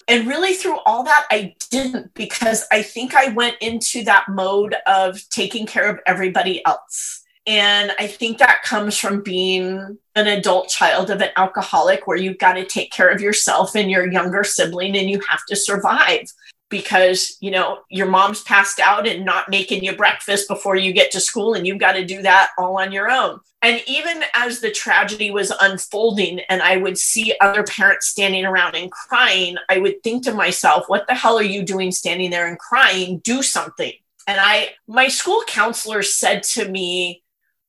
[0.08, 4.74] And really, through all that, I didn't because I think I went into that mode
[4.86, 7.19] of taking care of everybody else.
[7.50, 12.38] And I think that comes from being an adult child of an alcoholic where you've
[12.38, 16.32] got to take care of yourself and your younger sibling and you have to survive.
[16.68, 21.10] Because you know your mom's passed out and not making you breakfast before you get
[21.10, 23.40] to school and you've got to do that all on your own.
[23.62, 28.76] And even as the tragedy was unfolding and i would see other parents standing around
[28.76, 32.46] and crying i would think to myself what the hell are you doing standing there
[32.46, 33.18] and crying?
[33.24, 33.92] Do something.
[34.28, 37.19] And i my school counselor said to me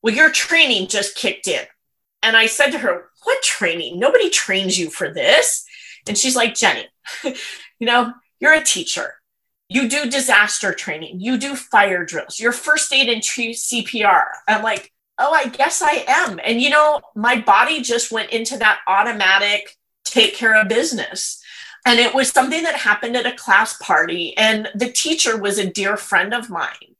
[0.01, 1.63] well your training just kicked in
[2.23, 5.65] and i said to her what training nobody trains you for this
[6.07, 6.85] and she's like Jeni
[7.23, 9.13] you know you're a teacher.
[9.69, 11.21] You do disaster training.
[11.21, 12.39] You do fire drills.
[12.39, 14.23] Your first aid and CPR.
[14.49, 16.39] I'm like, oh, I guess I am.
[16.43, 21.41] And you know, my body just went into that automatic take care of business.
[21.85, 24.35] And it was something that happened at a class party.
[24.35, 26.95] And the teacher was a dear friend of mine.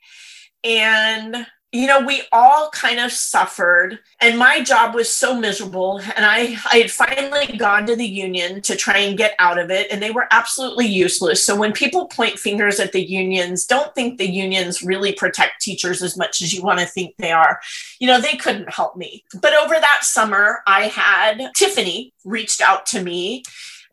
[0.64, 6.02] And you know, we all kind of suffered, and my job was so miserable.
[6.18, 9.72] And I, I had finally gone to the union to try and get out of
[9.72, 11.46] it, and they were absolutely useless.
[11.46, 16.02] So when people point fingers at the unions, don't think the unions really protect teachers
[16.02, 17.60] as much as you want to think they are.
[18.00, 19.24] You know, they couldn't help me.
[19.42, 23.44] But over that summer, I had Tiffany reached out to me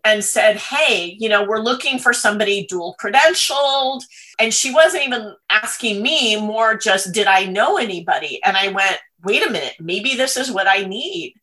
[0.04, 4.02] and said, Hey, you know, we're looking for somebody dual credentialed.
[4.38, 8.40] And she wasn't even asking me, more just, Did I know anybody?
[8.44, 11.34] And I went, Wait a minute, maybe this is what I need.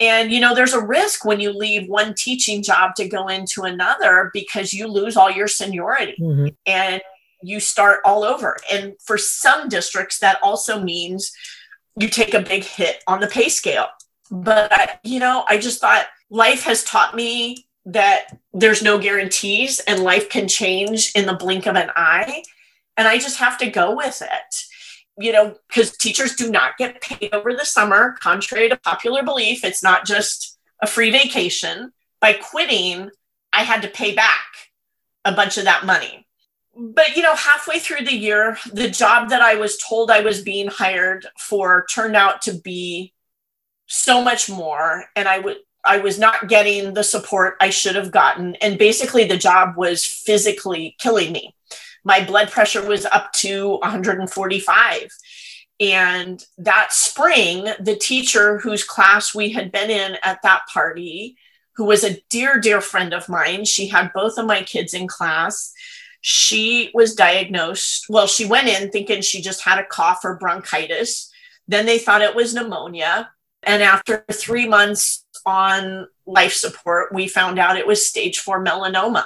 [0.00, 3.62] And, you know, there's a risk when you leave one teaching job to go into
[3.62, 6.48] another because you lose all your seniority mm-hmm.
[6.66, 7.02] and
[7.42, 8.56] you start all over.
[8.70, 11.32] And for some districts, that also means
[11.98, 13.88] you take a big hit on the pay scale.
[14.30, 19.80] But, I, you know, I just thought life has taught me that there's no guarantees
[19.80, 22.42] and life can change in the blink of an eye.
[22.96, 24.64] And I just have to go with it.
[25.20, 29.64] You know, because teachers do not get paid over the summer, contrary to popular belief.
[29.64, 31.92] It's not just a free vacation.
[32.20, 33.10] By quitting,
[33.52, 34.46] I had to pay back
[35.24, 36.26] a bunch of that money.
[36.76, 40.42] But, you know, halfway through the year, the job that I was told I was
[40.42, 43.12] being hired for turned out to be
[43.86, 45.06] so much more.
[45.16, 45.56] And I would,
[45.88, 48.54] I was not getting the support I should have gotten.
[48.56, 51.54] And basically, the job was physically killing me.
[52.04, 55.08] My blood pressure was up to 145.
[55.80, 61.36] And that spring, the teacher whose class we had been in at that party,
[61.76, 65.06] who was a dear, dear friend of mine, she had both of my kids in
[65.06, 65.72] class.
[66.20, 68.06] She was diagnosed.
[68.08, 71.32] Well, she went in thinking she just had a cough or bronchitis.
[71.68, 73.30] Then they thought it was pneumonia.
[73.62, 79.24] And after three months on life support, we found out it was stage four melanoma.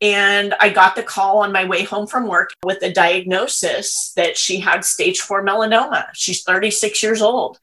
[0.00, 4.38] And I got the call on my way home from work with the diagnosis that
[4.38, 6.06] she had stage four melanoma.
[6.14, 7.60] She's 36 years old.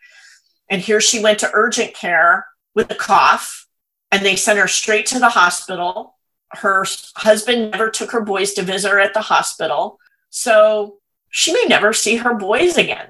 [0.69, 2.45] And here she went to urgent care
[2.75, 3.67] with a cough,
[4.11, 6.15] and they sent her straight to the hospital.
[6.49, 6.85] Her
[7.15, 9.99] husband never took her boys to visit her at the hospital.
[10.29, 10.99] So
[11.29, 13.07] she may never see her boys again.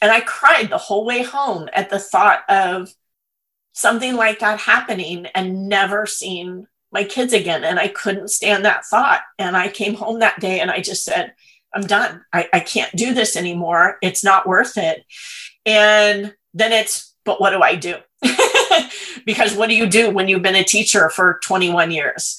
[0.00, 2.92] And I cried the whole way home at the thought of
[3.72, 7.64] something like that happening and never seeing my kids again.
[7.64, 9.22] And I couldn't stand that thought.
[9.38, 11.34] And I came home that day and I just said,
[11.74, 12.22] I'm done.
[12.32, 13.96] I, I can't do this anymore.
[14.02, 15.04] It's not worth it.
[15.64, 17.96] And then it's, but what do I do?
[19.24, 22.36] because what do you do when you've been a teacher for 21 years?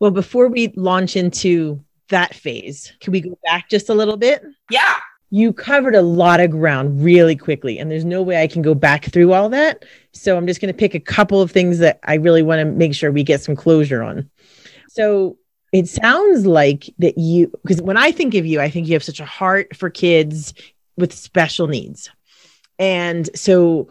[0.00, 4.44] Well, before we launch into that phase, can we go back just a little bit?
[4.70, 4.96] Yeah
[5.30, 8.74] you covered a lot of ground really quickly and there's no way i can go
[8.74, 9.84] back through all that.
[10.12, 12.64] So i'm just going to pick a couple of things that i really want to
[12.64, 14.30] make sure we get some closure on.
[14.88, 15.38] So
[15.72, 19.04] it sounds like that you because when i think of you i think you have
[19.04, 20.54] such a heart for kids
[20.96, 22.10] with special needs.
[22.78, 23.88] And so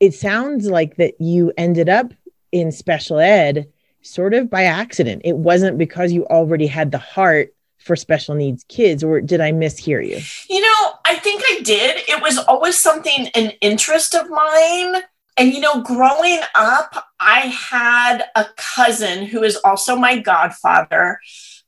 [0.00, 2.12] it sounds like that you ended up
[2.52, 3.68] in special ed
[4.02, 5.22] sort of by accident.
[5.24, 7.54] It wasn't because you already had the heart
[7.88, 10.20] for special needs kids or did i mishear you?
[10.48, 11.96] You know i think i did.
[12.08, 15.02] It was always something an interest of mine.
[15.36, 21.18] And you know growing up i had a cousin who is also my godfather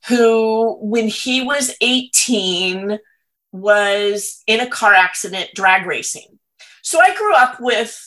[0.07, 2.99] who when he was 18
[3.53, 6.39] was in a car accident drag racing.
[6.83, 8.07] So i grew up with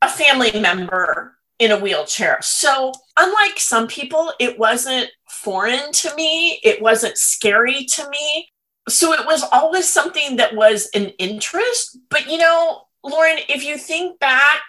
[0.00, 2.38] a family member in a wheelchair.
[2.42, 5.10] So, unlike some people, it wasn't
[5.44, 8.48] foreign to me, it wasn't scary to me.
[8.88, 11.98] So, it was always something that was an interest.
[12.10, 14.62] But, you know, Lauren, if you think back,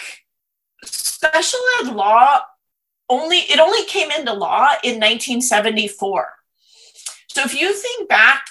[0.84, 2.40] special ed law
[3.10, 6.30] only it only came into law in 1974.
[7.28, 8.46] So if you think back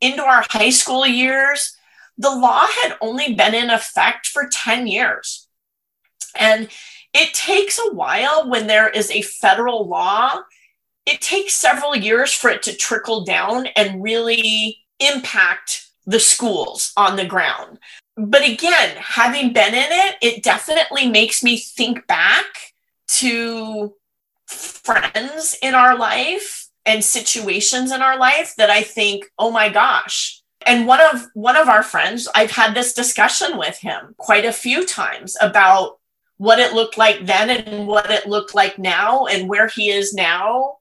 [0.00, 1.76] into our high school years,
[2.18, 5.48] the law had only been in effect for 10 years.
[6.36, 6.68] And
[7.12, 10.40] it takes a while when there is a federal law,
[11.06, 17.16] it takes several years for it to trickle down and really impact the schools on
[17.16, 17.78] the ground.
[18.16, 22.44] But again, having been in it, it definitely makes me think back
[23.18, 23.94] to
[24.46, 30.40] friends in our life and situations in our life that I think, oh my gosh.
[30.66, 34.52] And one of one of our friends, I've had this discussion with him quite a
[34.52, 35.98] few times about
[36.36, 40.14] what it looked like then and what it looked like now and where he is
[40.14, 40.76] now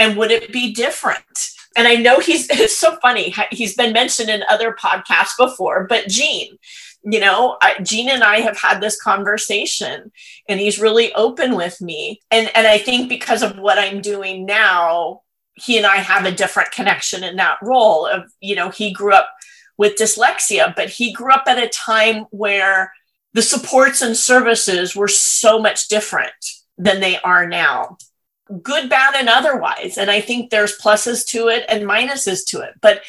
[0.00, 1.22] and would it be different?
[1.76, 6.08] And i know he's it's so funny he's been mentioned in other podcasts before but
[6.08, 6.58] gene
[7.04, 10.10] you know I, gene and i have had this conversation
[10.48, 12.20] and he's really open with me.
[12.30, 15.22] And and i think because of what i'm doing now
[15.54, 19.14] he and i have a different connection in that role of you know he grew
[19.14, 19.30] up
[19.78, 22.92] with dyslexia but he grew up at a time where
[23.32, 26.32] the supports and services were so much different
[26.76, 27.96] than they are now
[28.62, 32.74] good bad and otherwise and i think there's pluses to it and minuses to it
[32.80, 33.02] but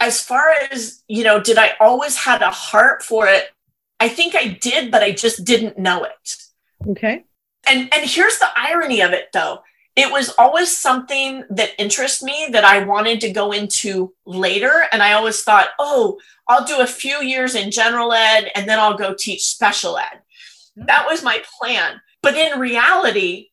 [0.00, 3.50] as far as you know did i always had a heart for it
[3.98, 6.36] i think i did but i just didn't know it
[6.88, 7.24] okay
[7.66, 9.60] and and here's the irony of it though
[9.96, 14.84] it was always something that interested me that I wanted to go into later.
[14.92, 16.18] And I always thought, oh,
[16.48, 20.22] I'll do a few years in general ed and then I'll go teach special ed.
[20.78, 20.86] Mm-hmm.
[20.86, 22.00] That was my plan.
[22.22, 23.49] But in reality,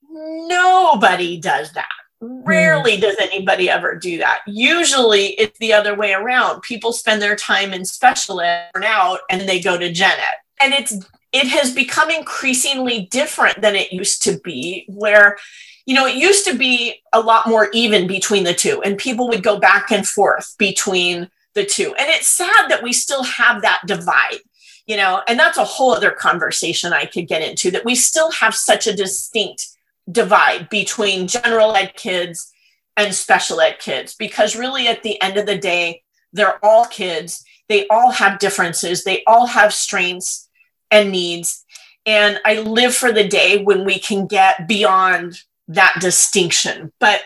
[0.48, 1.88] nobody does that.
[2.20, 3.02] Rarely mm.
[3.02, 4.40] does anybody ever do that.
[4.48, 6.62] Usually it's the other way around.
[6.62, 10.36] People spend their time in special ed out and they go to gen ed.
[10.60, 10.98] And it's
[11.34, 15.38] it has become increasingly different than it used to be, where
[15.86, 19.30] you know, it used to be a lot more even between the two, and people
[19.30, 21.96] would go back and forth between the two.
[21.98, 24.40] And it's sad that we still have that divide,
[24.86, 28.32] you know, and that's a whole other conversation I could get into that we still
[28.32, 29.77] have such a distinct
[30.10, 32.52] divide between general ed kids
[32.96, 36.04] and special ed kids, because really at the end of the day,
[36.34, 37.44] they're all kids.
[37.70, 40.50] They all have differences, they all have strengths
[40.90, 41.66] and needs.
[42.06, 46.94] And I live for the day when we can get beyond that distinction.
[47.00, 47.22] But,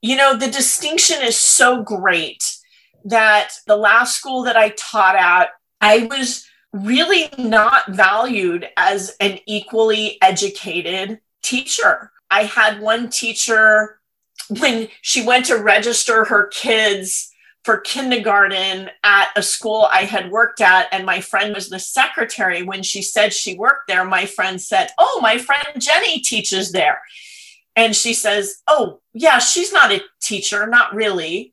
[0.00, 2.44] you know, the distinction is so great
[3.04, 5.48] that the last school that I taught at,
[5.80, 12.12] I was really not valued as an equally educated teacher.
[12.30, 14.00] I had one teacher
[14.48, 17.30] when she went to register her kids
[17.64, 22.62] for kindergarten at a school I had worked at, and my friend was the secretary.
[22.62, 27.00] When she said she worked there, my friend said, Oh, my friend Jeni teaches there.
[27.76, 31.52] And she says, Oh, yeah, she's not a teacher, not really.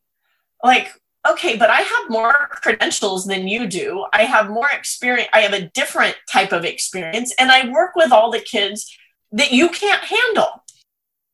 [0.63, 0.89] Like,
[1.29, 4.05] okay, but I have more credentials than you do.
[4.13, 5.29] I have more experience.
[5.33, 8.97] I have a different type of experience, and I work with all the kids
[9.32, 10.63] that you can't handle.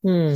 [0.03, 0.33] Hmm.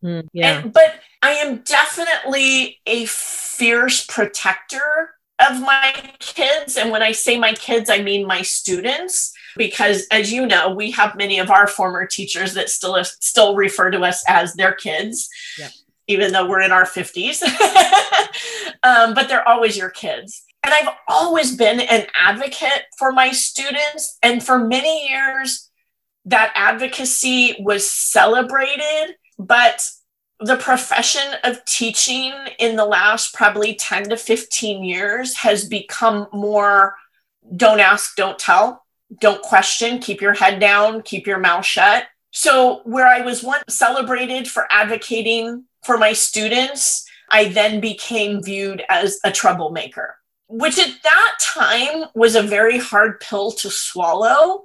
[0.00, 0.60] Hmm, yeah.
[0.60, 6.76] And, but I am definitely a fierce protector of my kids.
[6.76, 10.90] And when I say my kids, I mean my students because as you know we
[10.92, 15.28] have many of our former teachers that still still refer to us as their kids
[15.58, 15.70] yep.
[16.06, 17.42] even though we're in our 50s
[18.82, 24.16] um, but they're always your kids and i've always been an advocate for my students
[24.22, 25.67] and for many years
[26.28, 29.90] that advocacy was celebrated but
[30.40, 36.94] the profession of teaching in the last probably 10 to 15 years has become more
[37.56, 38.84] don't ask don't tell
[39.20, 42.04] don't question, keep your head down, keep your mouth shut.
[42.30, 48.82] So, where I was once celebrated for advocating for my students, I then became viewed
[48.88, 50.16] as a troublemaker,
[50.48, 54.64] which at that time was a very hard pill to swallow.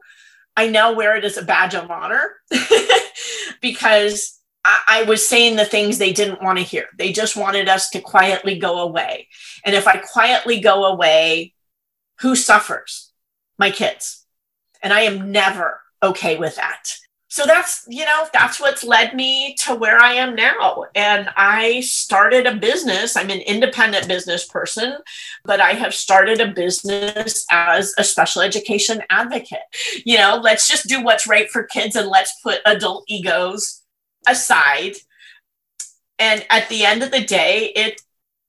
[0.55, 2.35] I now wear it as a badge of honor
[3.61, 6.87] because I, was saying the things they didn't want to hear.
[6.97, 9.27] They just wanted us to quietly go away.
[9.65, 11.53] And if I quietly go away,
[12.21, 13.11] who suffers?
[13.57, 14.25] My kids
[14.83, 16.83] and I am never okay with that.
[17.33, 20.85] So that's, you know, that's what's led me to where I am now.
[20.93, 23.17] And I started a business.
[23.17, 24.97] I'm an independent business person,
[25.43, 29.63] but I have started a business as a special education advocate.
[30.05, 33.81] You know, let's just do what's right for kids and let's put adult egos
[34.27, 34.93] aside.
[36.19, 37.99] And at the end of the day, it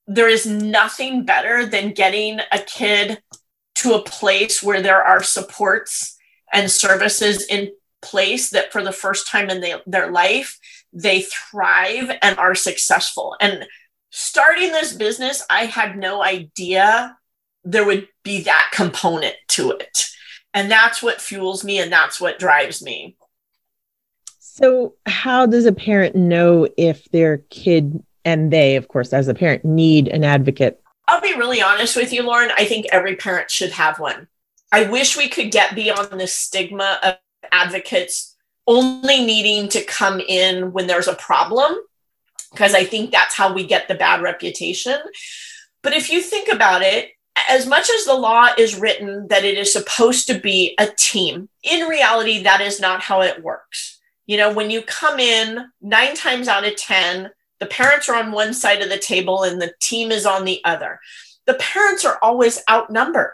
[0.07, 3.23] there is nothing better than getting a kid
[3.77, 6.19] to a place where there are supports
[6.53, 7.73] and services in
[8.05, 10.59] place that for the first time in they, their life,
[10.93, 13.37] they thrive and are successful.
[13.41, 13.67] And
[14.11, 17.17] starting this business, I had no idea
[17.65, 20.11] there would be that component to it.
[20.53, 23.17] And that's what fuels me and that's what drives me.
[24.39, 29.35] So, how does a parent know if their kid and they, of course, as a
[29.35, 30.81] parent, need an advocate?
[31.09, 32.53] I'll be really honest with you, Lauren.
[32.57, 34.29] I think every parent should have one.
[34.71, 37.17] I wish we could get beyond the stigma of
[37.53, 38.37] advocates
[38.67, 41.77] only needing to come in when there's a problem,
[42.51, 44.99] because I think that's how we get the bad reputation.
[45.83, 47.11] But if you think about it,
[47.49, 51.49] as much as the law is written that it is supposed to be a team,
[51.63, 54.01] in reality, that is not how it works.
[54.27, 57.31] You know, when you come in, nine times out of 10,
[57.61, 60.61] the parents are on one side of the table and the team is on the
[60.65, 61.01] other.
[61.47, 63.33] The parents are always outnumbered.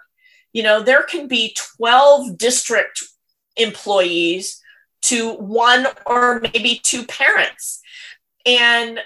[0.53, 3.05] You know, there can be 12 district
[3.63, 4.61] employees
[5.03, 7.81] to one or maybe two parents.
[8.47, 9.01] And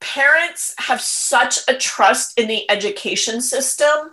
[0.00, 4.12] parents have such a trust in the education system.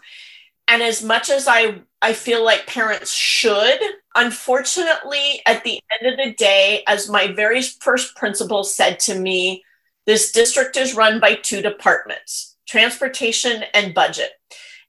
[0.67, 3.80] And as much as i i feel like parents should
[4.15, 9.63] unfortunately at the end of the day as my very first principal said to me
[10.05, 14.32] this district is run by two departments transportation and budget.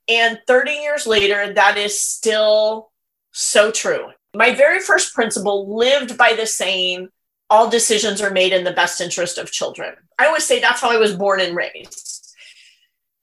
[0.09, 2.91] And 30 years later that is still
[3.30, 7.09] so true my very first principal lived by the saying
[7.51, 9.95] all decisions are made in the best interest of children.
[10.18, 12.37] I always say that's how I was born and raised.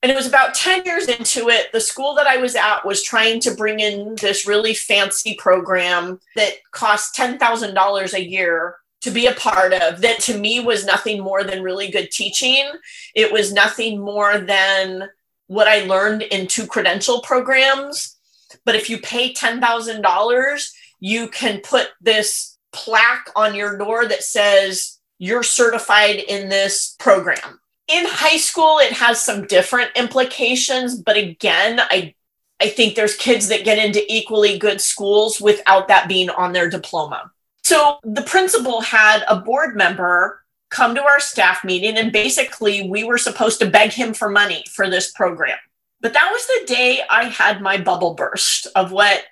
[0.02, 3.02] And it was about 10 years into it, the school that I was at was
[3.02, 9.26] trying to bring in this really fancy program that cost $10,000 a year to be
[9.26, 12.70] a part of, that to me was nothing more than really good teaching.
[13.14, 15.08] It was nothing more than
[15.46, 18.16] what I learned in two credential programs.
[18.64, 20.72] But if you pay $10,000,
[21.06, 27.60] you can put this plaque on your door that says you're certified in this program.
[27.86, 32.14] In high school, it has some different implications, but again, I
[32.60, 36.68] I think there's kids that get into equally good schools without that being on their
[36.68, 37.30] diploma.
[37.62, 43.04] So the principal had a board member come to our staff meeting, and basically, we
[43.04, 45.58] were supposed to beg him for money for this program.
[46.00, 49.22] But that was the day I had my bubble burst of what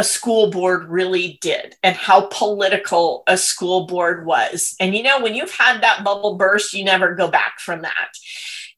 [0.00, 4.74] a school board really did and how political a school board was.
[4.80, 8.08] And you know, when you've had that bubble burst, you never go back from that.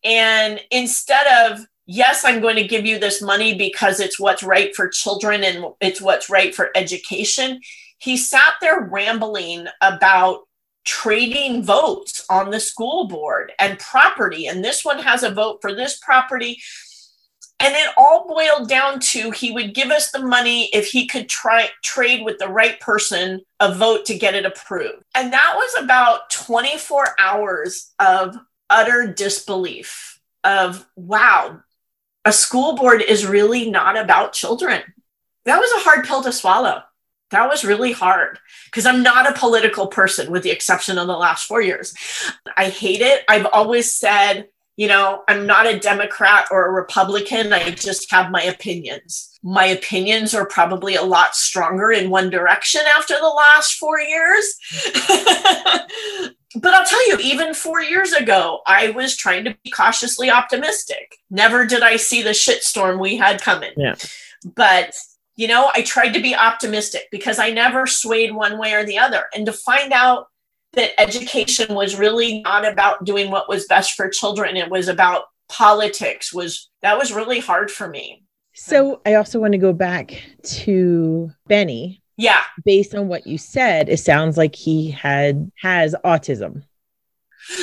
[0.03, 4.75] And instead of, yes, I'm going to give you this money because it's what's right
[4.75, 7.61] for children and it's what's right for education,
[7.99, 10.41] he sat there rambling about
[10.85, 14.49] trading votes on the school board and property.
[14.49, 16.61] And this one has a vote for this property
[17.63, 21.29] and it all boiled down to he would give us the money if he could
[21.29, 25.83] try trade with the right person a vote to get it approved and that was
[25.83, 28.37] about 24 hours of
[28.69, 31.61] utter disbelief of wow
[32.25, 34.83] a school board is really not about children
[35.45, 36.83] that was a hard pill to swallow
[37.33, 41.17] that was really hard because I'm not a political person, with the exception of the
[41.17, 41.95] last four years.
[42.59, 43.25] I hate it.
[43.27, 47.53] I've always said you know, I'm not a Democrat or a Republican.
[47.53, 49.39] I just have my opinions.
[49.43, 54.59] My opinions are probably a lot stronger in one direction after the last four years.
[56.57, 61.17] but I'll tell you, even four years ago, I was trying to be cautiously optimistic.
[61.31, 63.73] Never did I see the shitstorm we had coming.
[63.77, 63.97] Yeah.
[64.55, 64.95] But
[65.37, 68.99] you know, I tried to be optimistic because I never swayed one way or the
[68.99, 69.25] other.
[69.35, 70.27] And to find out
[70.75, 74.57] that education was really not about doing what was best for children.
[74.57, 78.25] It was about politics was that was really hard for me.
[78.55, 82.03] So i also want to go back to benny.
[82.17, 82.43] Yeah.
[82.65, 86.65] Based on what you said it sounds like he had has autism.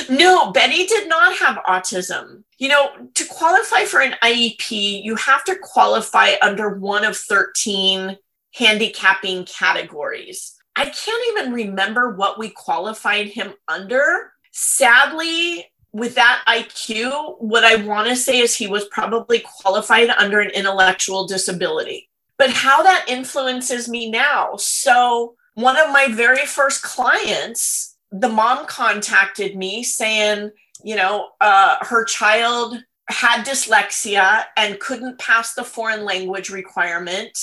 [0.10, 2.44] No, Benny did not have autism.
[2.58, 8.18] You know, to qualify for an IEP, you have to qualify under one of 13
[8.56, 10.59] handicapping categories.
[10.80, 14.32] I can't even remember what we qualified him under.
[14.52, 20.40] Sadly, with that IQ, what I want to say is he was probably qualified under
[20.40, 22.10] an intellectual disability.
[22.38, 24.56] But how that influences me now.
[24.56, 30.50] So, one of my very first clients, the mom contacted me saying,
[30.82, 37.38] you know, uh, her child had dyslexia and couldn't pass the foreign language requirement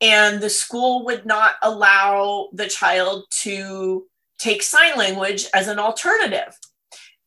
[0.00, 4.06] and the school would not allow the child to
[4.38, 6.56] take sign language as an alternative.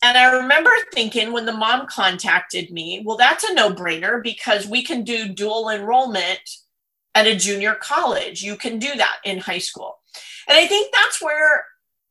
[0.03, 4.65] And I remember thinking when the mom contacted me, well, that's a no brainer because
[4.65, 6.39] we can do dual enrollment
[7.13, 8.41] at a junior college.
[8.41, 9.99] You can do that in high school.
[10.47, 11.65] And I think that's where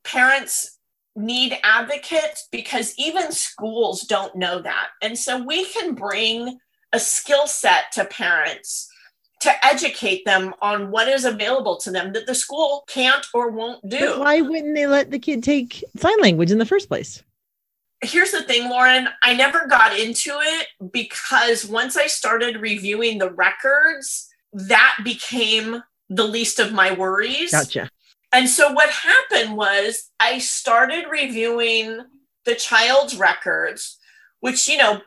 [0.04, 0.78] parents
[1.16, 4.88] need advocates because even schools don't know that.
[5.02, 6.58] And so we can bring
[6.92, 8.89] a skill set to parents
[9.40, 13.86] to educate them on what is available to them that the school can't or won't
[13.88, 13.98] do.
[13.98, 17.22] But why wouldn't they let the kid take sign language in the first place?
[18.02, 23.30] Here's the thing, Lauren, I never got into it because once I started reviewing the
[23.30, 27.52] records, that became the least of my worries.
[27.52, 27.90] Gotcha.
[28.32, 32.00] And so what happened was I started reviewing
[32.44, 33.98] the child's records,
[34.40, 35.00] which, you know,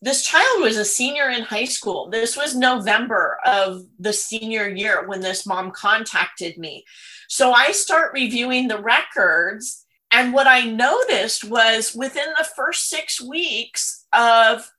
[0.00, 2.08] this child was a senior in high school.
[2.08, 6.84] This was November of the senior year when this mom contacted me.
[7.28, 9.84] So I start reviewing the records.
[10.12, 14.70] And what I noticed was within the first six weeks of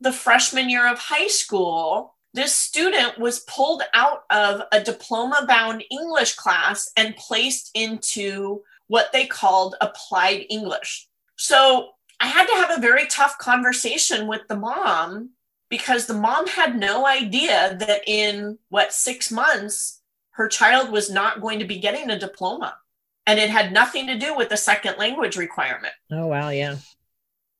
[0.00, 5.84] the freshman year of high school, this student was pulled out of a diploma bound
[5.90, 11.08] English class and placed into what they called applied English.
[11.36, 11.90] So
[12.20, 15.30] I had to have a very tough conversation with the mom
[15.68, 20.00] because the mom had no idea that in what six months
[20.30, 22.76] her child was not going to be getting a diploma.
[23.26, 25.94] And it had nothing to do with the second language requirement.
[26.12, 26.50] Oh, wow.
[26.50, 26.76] Yeah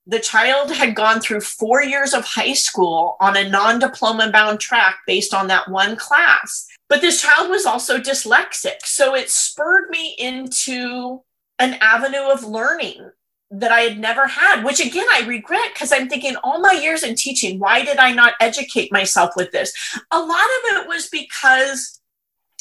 [0.07, 4.61] the child had gone through four years of high school on a non diploma bound
[4.61, 6.69] track based on that one class.
[6.89, 8.83] But this child was also dyslexic.
[8.85, 11.23] So it spurred me into
[11.59, 13.11] an avenue of learning
[13.51, 17.03] that I had never had, which again, I regret because I'm thinking all my years
[17.03, 19.73] in teaching, why did I not educate myself with this?
[20.11, 22.01] A lot of it was because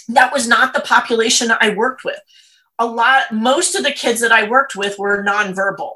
[0.09, 2.19] that was not the population I worked with.
[2.77, 5.93] A lot, most of the kids that I worked with were nonverbal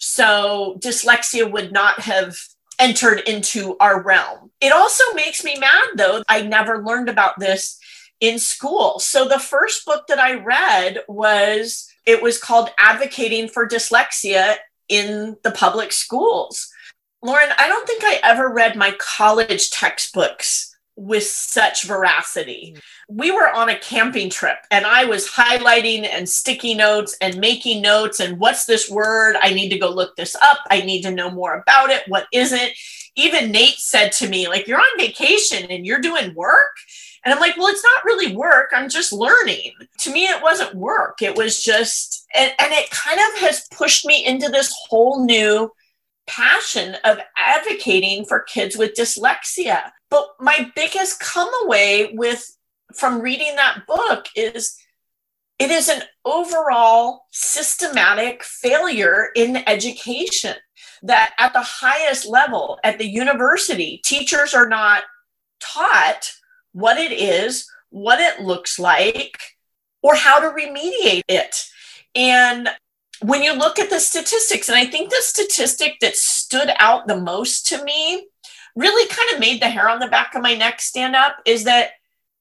[0.00, 2.36] so dyslexia would not have
[2.78, 4.50] entered into our realm.
[4.60, 6.22] It also makes me mad though.
[6.28, 7.78] I never learned about this
[8.18, 8.98] in school.
[8.98, 14.56] So the first book that I read was it was called Advocating for Dyslexia
[14.88, 16.68] in the Public Schools.
[17.22, 22.76] Lauren, I don't think I ever read my college textbooks with such veracity.
[23.08, 27.80] We were on a camping trip and I was highlighting and sticky notes and making
[27.80, 29.36] notes and what's this word?
[29.40, 30.58] I need to go look this up.
[30.70, 32.02] I need to know more about it.
[32.08, 32.72] What is it?
[33.16, 36.76] Even Nate said to me, like, you're on vacation and you're doing work.
[37.24, 38.70] And I'm like, well, it's not really work.
[38.74, 39.72] I'm just learning.
[40.00, 41.20] To me, it wasn't work.
[41.20, 45.70] It was just, and, and it kind of has pushed me into this whole new
[46.26, 49.90] passion of advocating for kids with dyslexia.
[50.08, 52.56] But my biggest come away with
[52.94, 54.76] from reading that book is
[55.58, 60.54] it is an overall systematic failure in education
[61.02, 65.02] that at the highest level at the university teachers are not
[65.60, 66.32] taught
[66.72, 69.38] what it is what it looks like
[70.02, 71.66] or how to remediate it
[72.14, 72.68] and
[73.22, 77.20] when you look at the statistics, and I think the statistic that stood out the
[77.20, 78.26] most to me
[78.74, 81.64] really kind of made the hair on the back of my neck stand up is
[81.64, 81.90] that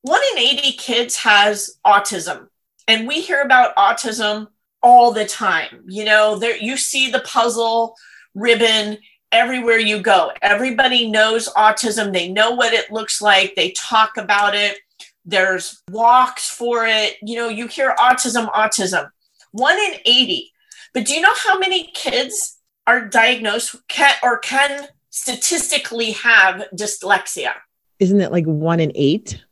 [0.02, 2.48] one in 80 kids has autism.
[2.88, 4.48] And we hear about autism
[4.82, 5.84] all the time.
[5.88, 7.96] You know, there you see the puzzle
[8.34, 9.00] ribbon
[9.32, 10.32] everywhere you go.
[10.42, 12.14] Everybody knows autism.
[12.14, 13.56] They know what it looks like.
[13.56, 14.78] They talk about it.
[15.26, 17.16] There's walks for it.
[17.22, 19.10] You know, you hear autism, autism.
[19.52, 20.52] One in 80
[20.94, 22.58] but do you know how many kids
[22.88, 27.54] are diagnosed can, or can statistically have dyslexia?
[28.00, 29.44] Isn't it like one in eight?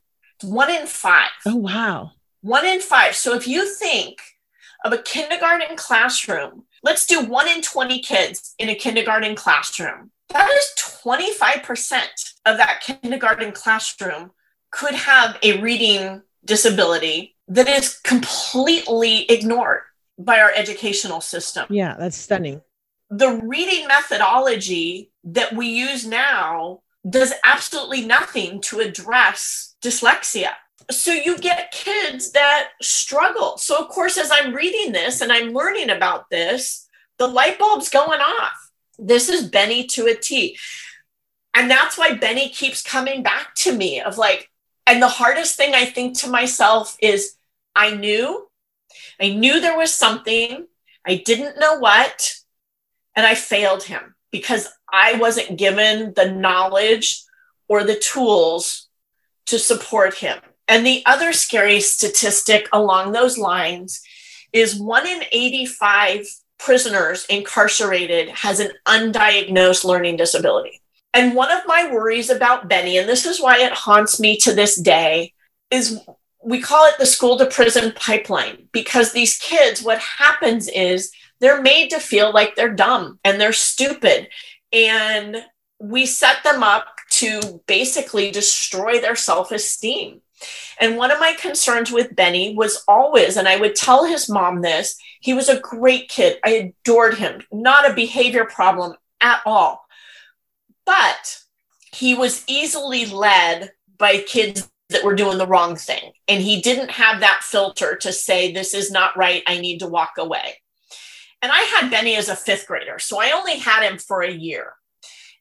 [0.43, 1.29] One in five.
[1.45, 2.11] Oh, wow.
[2.41, 3.15] One in five.
[3.15, 4.19] So if you think
[4.83, 10.09] of a kindergarten classroom, let's do one in 20 kids in a kindergarten classroom.
[10.29, 12.05] That is 25%
[12.45, 14.31] of that kindergarten classroom
[14.71, 19.81] could have a reading disability that is completely ignored
[20.17, 21.65] by our educational system.
[21.69, 22.61] Yeah, that's stunning.
[23.09, 30.51] The reading methodology that we use now does absolutely nothing to address dyslexia.
[30.89, 33.57] So you get kids that struggle.
[33.57, 37.89] So, of course, as I'm reading this and I'm learning about this, the light bulb's
[37.89, 38.71] going off.
[38.97, 40.57] This is Benny to a T.
[41.53, 44.49] And that's why Benny keeps coming back to me of like,
[44.85, 47.35] and the hardest thing I think to myself is
[47.75, 48.47] I knew
[49.19, 50.67] I knew there was something,
[51.05, 52.35] I didn't know what,
[53.15, 57.23] and I failed him because I wasn't given the knowledge
[57.67, 58.87] or the tools
[59.47, 60.37] to support him.
[60.67, 64.01] And the other scary statistic along those lines
[64.51, 70.81] is one in 85 prisoners incarcerated has an undiagnosed learning disability.
[71.13, 74.53] And one of my worries about Benny, and this is why it haunts me to
[74.53, 75.33] this day,
[75.71, 75.99] is
[76.43, 81.61] we call it the school to prison pipeline because these kids, what happens is they're
[81.61, 84.29] made to feel like they're dumb and they're stupid.
[84.71, 85.37] And
[85.79, 90.21] we set them up to basically destroy their self esteem.
[90.79, 94.61] And one of my concerns with Benny was always, and I would tell his mom
[94.61, 96.39] this, he was a great kid.
[96.45, 99.85] I adored him, not a behavior problem at all.
[100.85, 101.39] But
[101.93, 106.13] he was easily led by kids that were doing the wrong thing.
[106.27, 109.43] And he didn't have that filter to say, this is not right.
[109.47, 110.61] I need to walk away.
[111.41, 112.99] And I had Benny as a fifth grader.
[112.99, 114.73] So I only had him for a year.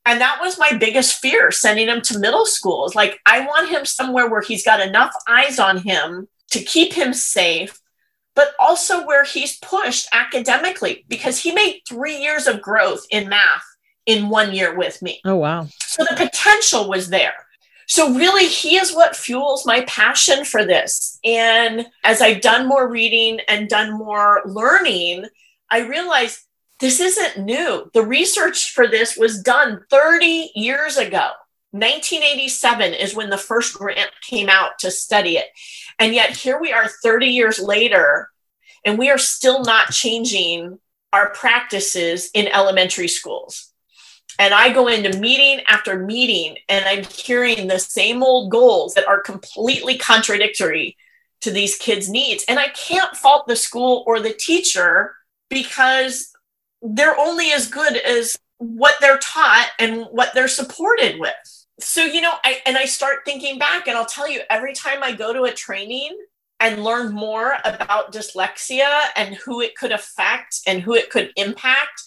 [0.06, 2.94] And that was my biggest fear sending him to middle schools.
[2.94, 7.12] Like, I want him somewhere where he's got enough eyes on him to keep him
[7.12, 7.80] safe,
[8.36, 13.64] but also where he's pushed academically because he made three years of growth in math
[14.06, 15.20] in one year with me.
[15.24, 15.66] Oh, wow.
[15.80, 17.34] So the potential was there.
[17.88, 21.20] So, really, he is what fuels my passion for this.
[21.24, 25.26] And as I've done more reading and done more learning,
[25.70, 26.45] I realized
[26.80, 27.90] this isn't new.
[27.94, 31.30] The research for this was done 30 years ago.
[31.70, 35.46] 1987 is when the first grant came out to study it.
[35.98, 38.30] And yet, here we are 30 years later,
[38.84, 40.78] and we are still not changing
[41.12, 43.72] our practices in elementary schools.
[44.38, 49.08] And I go into meeting after meeting, and I'm hearing the same old goals that
[49.08, 50.96] are completely contradictory
[51.40, 52.44] to these kids' needs.
[52.48, 55.14] And I can't fault the school or the teacher
[55.48, 56.35] because
[56.94, 61.34] they're only as good as what they're taught and what they're supported with.
[61.78, 65.02] So, you know, I and I start thinking back and I'll tell you every time
[65.02, 66.16] I go to a training
[66.58, 72.02] and learn more about dyslexia and who it could affect and who it could impact,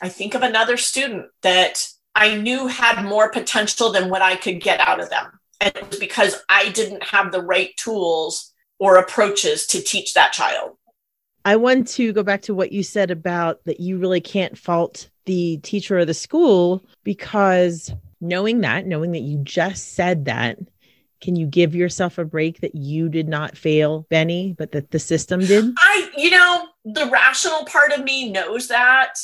[0.00, 4.62] I think of another student that I knew had more potential than what I could
[4.62, 5.38] get out of them.
[5.60, 10.32] And it was because I didn't have the right tools or approaches to teach that
[10.32, 10.76] child.
[11.44, 15.08] I want to go back to what you said about that you really can't fault
[15.24, 20.58] the teacher or the school because knowing that, knowing that you just said that,
[21.20, 24.98] can you give yourself a break that you did not fail Benny, but that the
[24.98, 25.72] system did?
[25.78, 29.14] I, you know, the rational part of me knows that,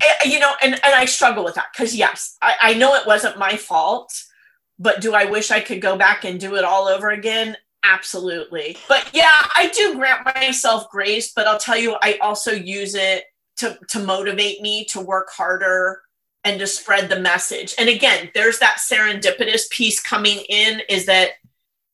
[0.00, 3.06] eh, you know, and, and I struggle with that because, yes, I, I know it
[3.06, 4.12] wasn't my fault,
[4.78, 7.56] but do I wish I could go back and do it all over again?
[7.92, 8.76] Absolutely.
[8.88, 13.24] But yeah, I do grant myself grace, but I'll tell you, I also use it
[13.58, 16.02] to, to motivate me to work harder
[16.44, 17.74] and to spread the message.
[17.78, 21.30] And again, there's that serendipitous piece coming in is that,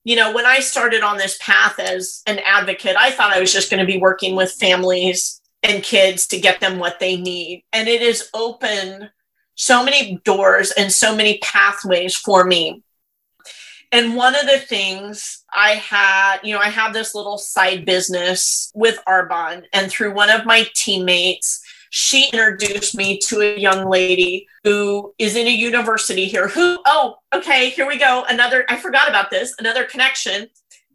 [0.05, 3.53] you know, when I started on this path as an advocate, I thought I was
[3.53, 7.65] just going to be working with families and kids to get them what they need.
[7.73, 9.11] And it has opened
[9.55, 12.83] so many doors and so many pathways for me
[13.93, 18.73] and one of the things I had, you know, I have this little side business
[18.75, 24.49] with Arbonne, and through one of my teammates, she introduced me to a young lady
[24.65, 26.49] who is in a university here.
[26.49, 28.25] Who, oh, okay, here we go.
[28.31, 30.49] Another, I forgot about this, another connection.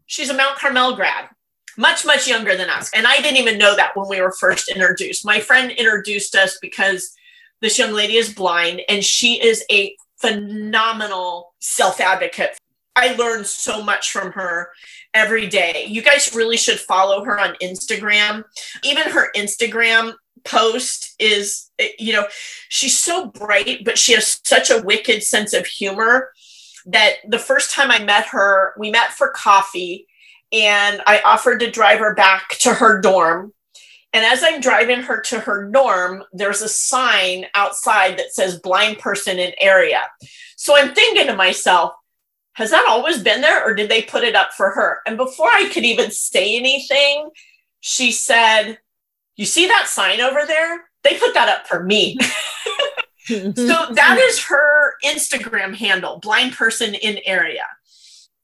[0.07, 1.29] She's a Mount Carmel grad,
[1.77, 2.89] much, much younger than us.
[2.95, 5.23] And I didn't even know that when we were first introduced.
[5.23, 7.13] My friend introduced us because
[7.61, 12.57] this young lady is blind and she is a phenomenal self advocate
[12.97, 14.69] I learn so much from her
[15.13, 15.85] every day.
[15.87, 18.43] You guys really should follow her on Instagram.
[18.83, 21.69] Even her Instagram post is,
[21.99, 22.25] you know,
[22.69, 26.31] she's so bright, but she has such a wicked sense of humor
[26.87, 30.07] that the first time I met her, we met for coffee
[30.51, 33.53] and I offered to drive her back to her dorm.
[34.13, 38.97] And as I'm driving her to her dorm, there's a sign outside that says blind
[38.97, 40.01] person in area.
[40.55, 41.93] So I'm thinking to myself,
[42.57, 45.01] has that always been there or did they put it up for her?
[45.05, 47.29] And before I could even say anything,
[47.81, 48.79] she said,
[49.35, 50.89] You see that sign over there?
[51.03, 52.17] They put that up for me.
[53.27, 57.67] so that is her Instagram handle, blind person in area.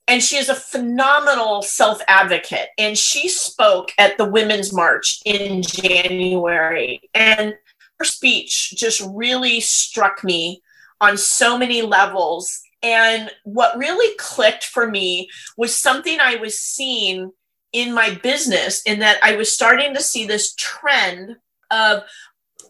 [0.07, 2.69] And she is a phenomenal self advocate.
[2.77, 7.01] And she spoke at the Women's March in January.
[7.15, 7.55] And
[7.97, 10.61] her speech just really struck me
[11.01, 17.31] on so many levels and what really clicked for me was something I was seeing
[17.71, 21.37] in my business, in that I was starting to see this trend
[21.71, 22.03] of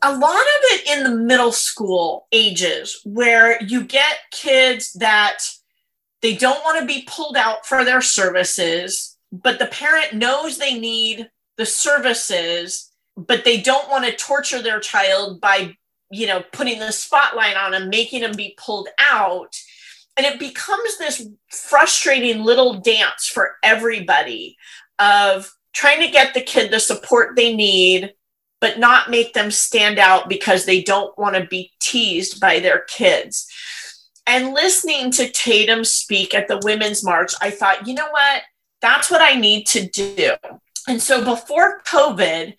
[0.01, 5.39] a lot of it in the middle school ages, where you get kids that
[6.21, 10.79] they don't want to be pulled out for their services, but the parent knows they
[10.79, 15.75] need the services, but they don't want to torture their child by,
[16.11, 19.53] you know, putting the spotlight on them, making them be pulled out
[20.17, 24.57] and it becomes this frustrating little dance for everybody
[24.99, 28.13] of trying to get the kid the support they need
[28.61, 32.85] but not make them stand out because they don't want to be teased by their
[32.87, 33.45] kids.
[34.25, 38.43] And listening to tatum speak at the women's march i thought you know what?
[38.81, 40.31] That's what i need to do.
[40.87, 42.55] And so before covid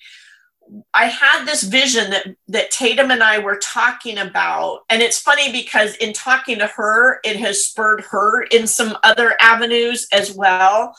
[0.92, 5.52] I had this vision that that Tatum and I were talking about, and it's funny
[5.52, 10.96] because in talking to her, it has spurred her in some other avenues as well.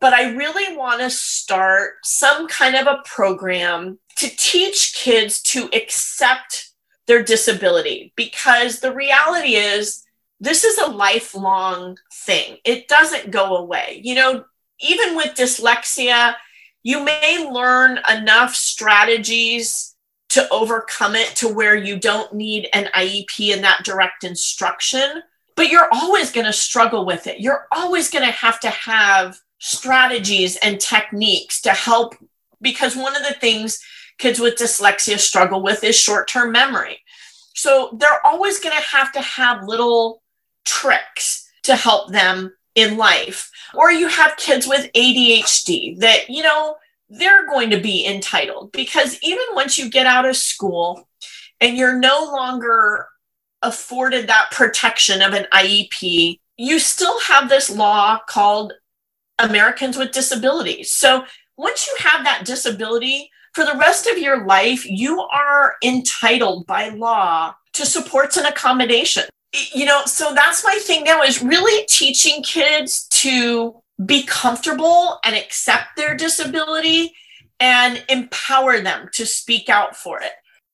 [0.00, 5.70] But I really want to start some kind of a program to teach kids to
[5.72, 6.70] accept
[7.06, 10.04] their disability because the reality is
[10.40, 12.58] this is a lifelong thing.
[12.64, 14.00] It doesn't go away.
[14.02, 14.44] You know,
[14.80, 16.34] even with dyslexia,
[16.84, 19.96] you may learn enough strategies
[20.28, 25.22] to overcome it to where you don't need an IEP and that direct instruction,
[25.56, 27.40] but you're always going to struggle with it.
[27.40, 32.14] You're always going to have to have strategies and techniques to help
[32.60, 33.82] because one of the things
[34.18, 36.98] kids with dyslexia struggle with is short term memory.
[37.54, 40.22] So they're always going to have to have little
[40.64, 43.50] tricks to help them in life.
[43.74, 46.76] Or you have kids with ADHD that, you know,
[47.08, 51.08] they're going to be entitled because even once you get out of school
[51.60, 53.06] and you're no longer
[53.62, 58.72] afforded that protection of an IEP, you still have this law called
[59.38, 60.92] Americans with Disabilities.
[60.92, 61.24] So
[61.56, 66.88] once you have that disability, for the rest of your life, you are entitled by
[66.88, 69.24] law to supports and accommodation
[69.72, 73.74] you know so that's my thing now is really teaching kids to
[74.04, 77.12] be comfortable and accept their disability
[77.60, 80.32] and empower them to speak out for it.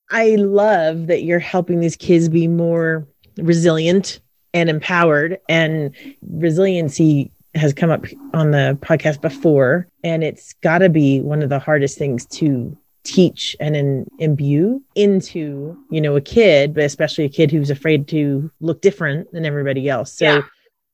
[0.09, 3.07] I love that you're helping these kids be more
[3.37, 4.19] resilient
[4.53, 10.89] and empowered and resiliency has come up on the podcast before and it's got to
[10.89, 16.21] be one of the hardest things to teach and in, imbue into you know a
[16.21, 20.13] kid but especially a kid who's afraid to look different than everybody else.
[20.13, 20.41] So yeah.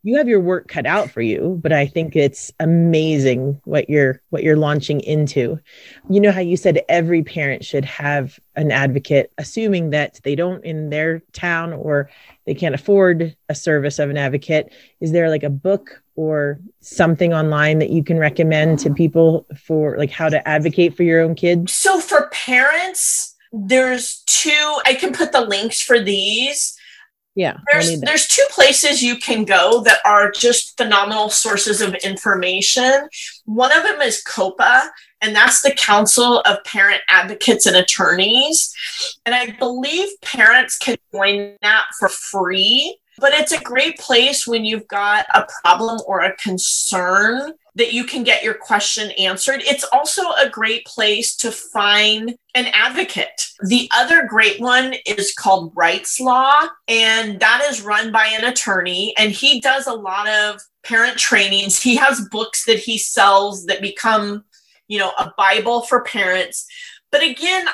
[0.04, 4.22] you have your work cut out for you but i think it's amazing what you're
[4.30, 5.60] what you're launching into.
[6.10, 10.64] You know how you said every parent should have an advocate assuming that they don't
[10.64, 12.10] in their town or
[12.46, 14.74] they can't afford a service of an advocate.
[15.02, 19.98] Is there like a book or something online that you can recommend to people for
[19.98, 21.72] like how to advocate for your own kids?
[21.72, 26.78] So for parents, there's two, I can put the links for these.
[27.36, 27.58] Yeah.
[27.72, 33.08] There's there's two places you can go that are just phenomenal sources of information.
[33.46, 34.90] One of them is COPAA,
[35.22, 38.74] and that's the Council of Parent Advocates and Attorneys.
[39.24, 42.98] And I believe parents can join that for free.
[43.20, 48.04] But it's a great place when you've got a problem or a concern that you
[48.04, 49.62] can get your question answered.
[49.64, 53.48] It's also a great place to find an advocate.
[53.62, 59.32] The other great one is called Wrightslaw, and that is run by an attorney, and
[59.32, 61.82] he does a lot of parent trainings.
[61.82, 64.44] He has books that he sells that become,
[64.88, 66.66] you know, a Bible for parents.
[67.12, 67.68] But again,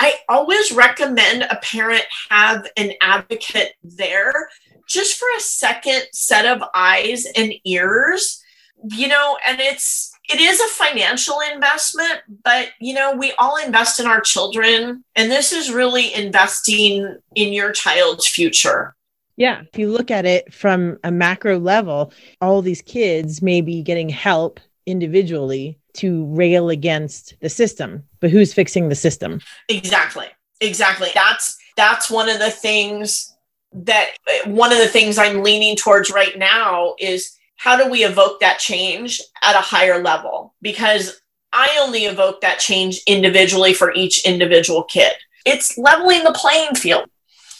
[0.00, 4.48] I always recommend a parent have an advocate there
[4.92, 8.42] just for a second set of eyes and ears,
[8.90, 14.00] you know, and it's, it is a financial investment, but you know, we all invest
[14.00, 18.94] in our children, and this is really investing in your child's future.
[19.36, 19.62] Yeah.
[19.72, 24.08] If you look at it from a macro level, all these kids may be getting
[24.08, 29.40] help individually to rail against the system, but who's fixing the system?
[29.68, 30.26] Exactly.
[30.60, 31.08] Exactly.
[31.14, 33.31] That's that's one of the things
[33.72, 38.04] that eh, one of the things I'm leaning towards right now is how do we
[38.04, 40.54] evoke that change at a higher level?
[40.60, 41.20] Because
[41.52, 45.12] I only evoke that change individually for each individual kid.
[45.44, 47.08] It's leveling the playing field.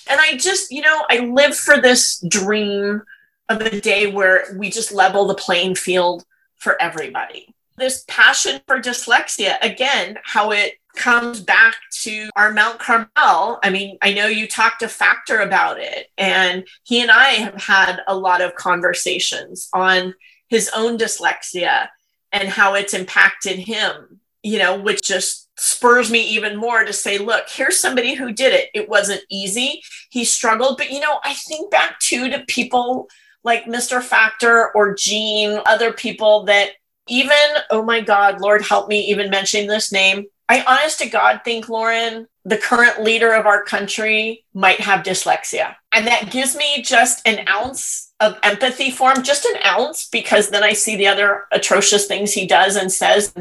[0.09, 3.03] And I just, you know, I live for this dream
[3.49, 6.25] of a day where we just level the playing field
[6.57, 7.55] for everybody.
[7.77, 13.59] This passion for dyslexia, again, how it comes back to our Mount Carmel.
[13.63, 17.61] I mean, I know you talked to Factor about it, and he and I have
[17.61, 20.15] had a lot of conversations on
[20.49, 21.89] his own dyslexia
[22.33, 27.19] and how it's impacted him, you know, which just spurs me even more to say,
[27.19, 28.71] look, here's somebody who did it.
[28.75, 29.83] It wasn't easy.
[30.11, 30.79] He struggled.
[30.79, 33.09] But, you know, I think back too to people
[33.45, 34.03] like Mr.
[34.03, 36.71] Factor or Gene, other people that
[37.09, 37.37] even,
[37.71, 41.71] oh my God, Lord help me even mentioning this name, I honest to God think,
[41.71, 45.77] Lauren, the current leader of our country might have dyslexia.
[45.93, 50.51] And that gives me just an ounce of empathy for him, just an ounce, because
[50.51, 53.33] then I see the other atrocious things he does and says.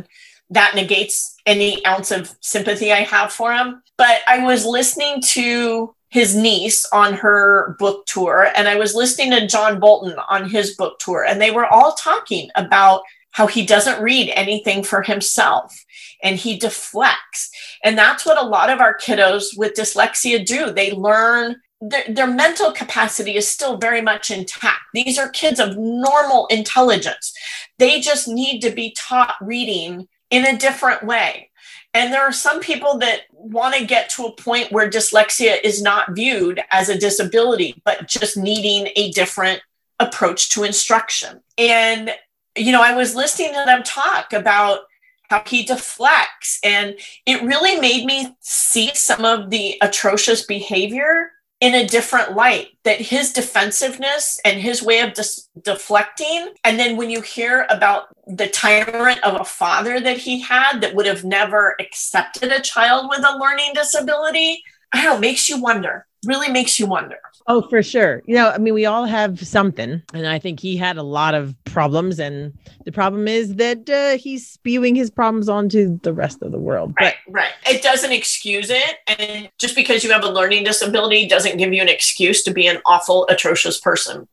[0.52, 3.84] That negates any ounce of sympathy I have for him.
[3.98, 9.32] But I was listening to his niece on her book tour, and I was listening
[9.32, 13.02] to John Bolton on his book tour, and they were all talking about
[13.32, 15.86] how he doesn't read anything for himself
[16.22, 17.50] and he deflects.
[17.84, 20.72] And that's what a lot of our kiddos with dyslexia do.
[20.72, 24.82] They learn their, their mental capacity is still very much intact.
[24.94, 27.34] These are kids of normal intelligence.
[27.80, 31.50] They just need to be taught reading in a different way.
[31.94, 35.82] And there are some people that want to get to a point where dyslexia is
[35.82, 39.62] not viewed as a disability, but just needing a different
[40.00, 41.42] approach to instruction.
[41.58, 42.12] And,
[42.58, 44.82] you know, I was listening to them talk about
[45.30, 46.60] how he deflects.
[46.64, 46.96] And
[47.26, 51.32] it really made me see some of the atrocious behavior
[51.62, 56.98] in a different light that his defensiveness and his way of dis- deflecting and then
[56.98, 61.24] when you hear about the tyrant of a father that he had that would have
[61.24, 66.50] never accepted a child with a learning disability i don't know makes you wonder really
[66.50, 68.22] makes you wonder Oh, for sure.
[68.26, 71.34] You know, I mean, we all have something, and I think he had a lot
[71.34, 72.20] of problems.
[72.20, 72.54] And
[72.86, 76.94] the problem is that uh, he's spewing his problems onto the rest of the world.
[77.00, 77.52] Right, but- right.
[77.68, 81.82] It doesn't excuse it, and just because you have a learning disability doesn't give you
[81.82, 84.28] an excuse to be an awful, atrocious person.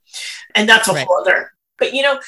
[0.55, 1.07] And that's a right.
[1.07, 1.53] whole other.
[1.79, 2.19] But you know,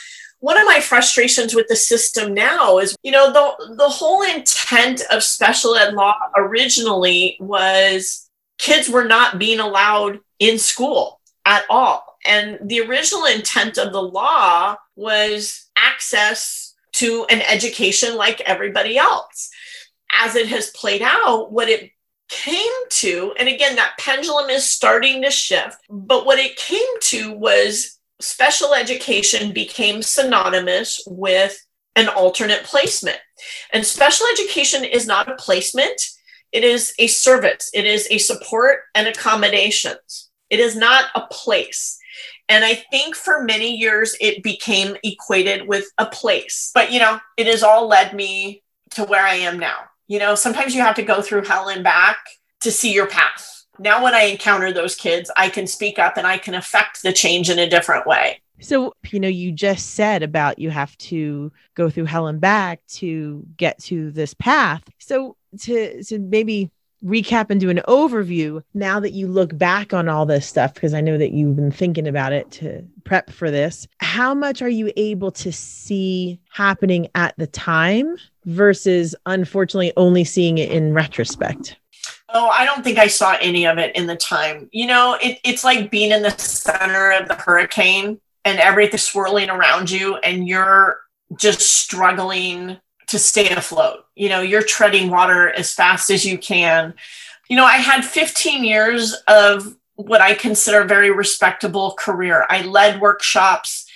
[0.40, 5.02] one of my frustrations with the system now is, you know, the the whole intent
[5.10, 8.29] of special ed law originally was
[8.60, 12.18] kids were not being allowed in school at all.
[12.26, 19.50] And the original intent of the law was access to an education like everybody else.
[20.12, 21.90] As it has played out, what it
[22.28, 27.32] came to, and again, that pendulum is starting to shift, but what it came to
[27.32, 31.58] was special education became synonymous with
[31.96, 33.18] an alternate placement.
[33.72, 36.00] And special education is not a placement,
[36.52, 40.30] it is a service, it is a support and accommodations.
[40.48, 41.98] It is not a place.
[42.48, 46.72] And I think for many years it became equated with a place.
[46.74, 49.78] But, you know, it has all led me to where I am now.
[50.08, 52.18] You know, sometimes you have to go through hell and back
[52.62, 53.64] to see your path.
[53.78, 57.12] Now, when I encounter those kids, I can speak up and I can affect the
[57.12, 58.42] change in a different way.
[58.60, 62.80] So, you know, you just said about you have to go through hell and back
[62.88, 64.82] to get to this path.
[64.98, 66.70] So, to to maybe
[67.04, 70.92] recap and do an overview now that you look back on all this stuff because
[70.92, 74.68] I know that you've been thinking about it to prep for this how much are
[74.68, 81.76] you able to see happening at the time versus unfortunately only seeing it in retrospect
[82.32, 84.68] Oh, I don't think I saw any of it in the time.
[84.70, 89.50] You know, it, it's like being in the center of the hurricane and everything swirling
[89.50, 91.00] around you, and you're
[91.36, 94.04] just struggling to stay afloat.
[94.14, 96.94] You know, you're treading water as fast as you can.
[97.48, 102.46] You know, I had 15 years of what I consider a very respectable career.
[102.48, 103.86] I led workshops.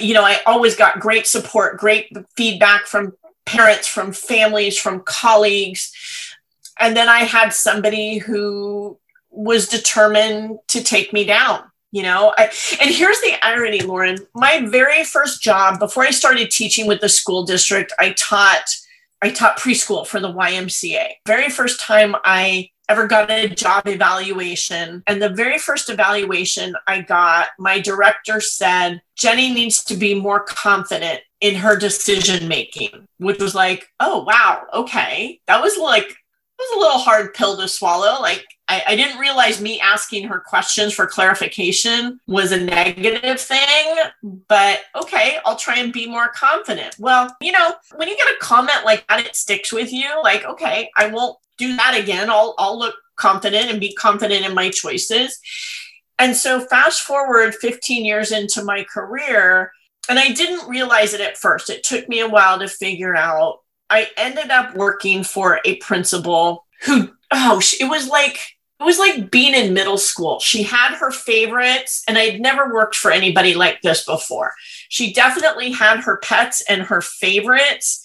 [0.00, 3.14] You know, I always got great support, great feedback from
[3.46, 5.92] parents, from families, from colleagues.
[6.78, 8.98] And then I had somebody who
[9.30, 12.32] was determined to take me down you know?
[12.36, 12.44] I,
[12.80, 14.18] and here's the irony lauren.
[14.34, 18.64] My very first job before i started teaching with the school district i taught
[19.22, 25.02] i taught preschool for the ymca very first time i ever got a job evaluation
[25.06, 30.40] and the very first evaluation i got my director said Jeni needs to be more
[30.40, 35.40] confident in her decision making which was like oh wow okay.
[35.46, 36.14] That was like
[36.60, 38.20] was a little hard pill to swallow.
[38.20, 43.96] Like I, I, didn't realize me asking her questions for clarification was a negative thing,
[44.46, 46.94] but okay, I'll try and be more confident.
[46.98, 50.08] Well, you know, when you get a comment like that, it sticks with you.
[50.22, 52.30] Like, okay, I won't do that again.
[52.30, 55.40] I'll I'll look confident and be confident in my choices.
[56.20, 59.72] And so fast forward 15 years into my career,
[60.08, 61.70] and I didn't realize it at first.
[61.70, 66.66] It took me a while to figure out I ended up working for a principal
[66.84, 68.38] who, oh, it was like,
[68.80, 70.40] it was like being in middle school.
[70.40, 74.54] She had her favorites, and I'd never worked for anybody like this before.
[74.88, 78.02] She definitely had her pets and her favorites,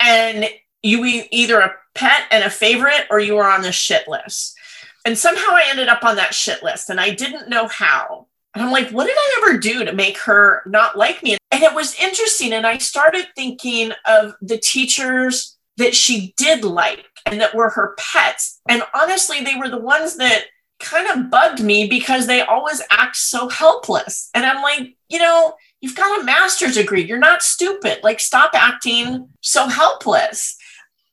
[0.00, 0.48] and
[0.82, 4.56] you either a pet and a favorite or you were on the shit list.
[5.04, 8.28] And somehow I ended up on that shit list, and I didn't know how.
[8.54, 11.36] And I'm like, what did I ever do to make her not like me?
[11.50, 12.52] And it was interesting.
[12.52, 17.94] And I started thinking of the teachers that she did like and that were her
[17.98, 18.60] pets.
[18.68, 20.44] And honestly, they were the ones that
[20.80, 24.30] kind of bugged me because they always act so helpless.
[24.34, 27.04] And I'm like, you know, you've got a master's degree.
[27.04, 28.00] You're not stupid.
[28.02, 30.56] Like, stop acting so helpless.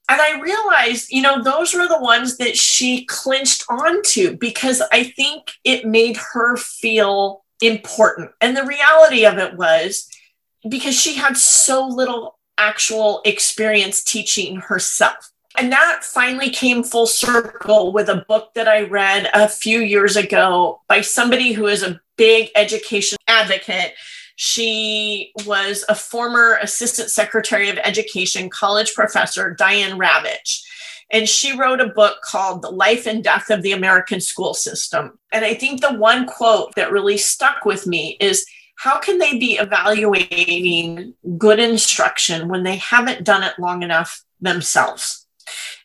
[0.09, 5.05] And I realized, you know, those were the ones that she clinched onto because I
[5.05, 8.31] think it made her feel important.
[8.41, 10.09] And the reality of it was
[10.69, 15.30] because she had so little actual experience teaching herself.
[15.57, 20.15] And that finally came full circle with a book that I read a few years
[20.15, 23.93] ago by somebody who is a big education advocate.
[24.35, 30.61] She was a former assistant secretary of education, college professor, Diane Ravitch.
[31.11, 35.19] And she wrote a book called The Life and Death of the American School System.
[35.31, 38.45] And I think the one quote that really stuck with me is
[38.77, 45.20] how can they be evaluating good instruction when they haven't done it long enough themselves?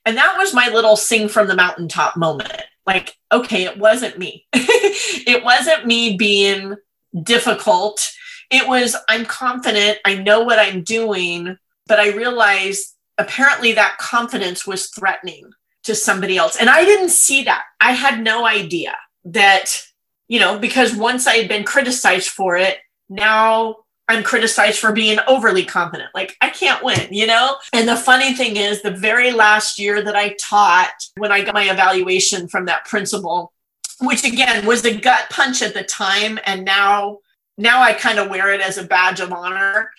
[0.07, 2.53] And that was my little sing from the mountaintop moment.
[2.87, 4.47] Like, okay, it wasn't me.
[4.53, 6.77] it wasn't me being
[7.21, 8.09] difficult.
[8.51, 11.59] It was, I'm confident, I know what I'm doing,
[11.89, 15.51] but I realized apparently that confidence was threatening
[15.83, 16.57] to somebody else.
[16.57, 17.65] And I didn't see that.
[17.81, 19.83] I had no idea that,
[20.29, 22.79] you know, because once I had been criticized for it,
[23.09, 23.77] now
[24.09, 26.11] I'm criticized for being overly confident.
[26.15, 27.57] Like, I can't win, you know?
[27.73, 31.55] And the funny thing is, the very last year that I taught, when I got
[31.55, 33.53] my evaluation from that principal,
[34.01, 37.19] which again was a gut punch at the time, and now,
[37.59, 39.91] now I kind of wear it as a badge of honor.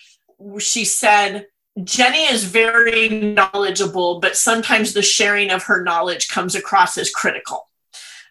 [0.58, 1.46] She said,
[1.78, 7.67] Jeni is very knowledgeable, but sometimes the sharing of her knowledge comes across as critical.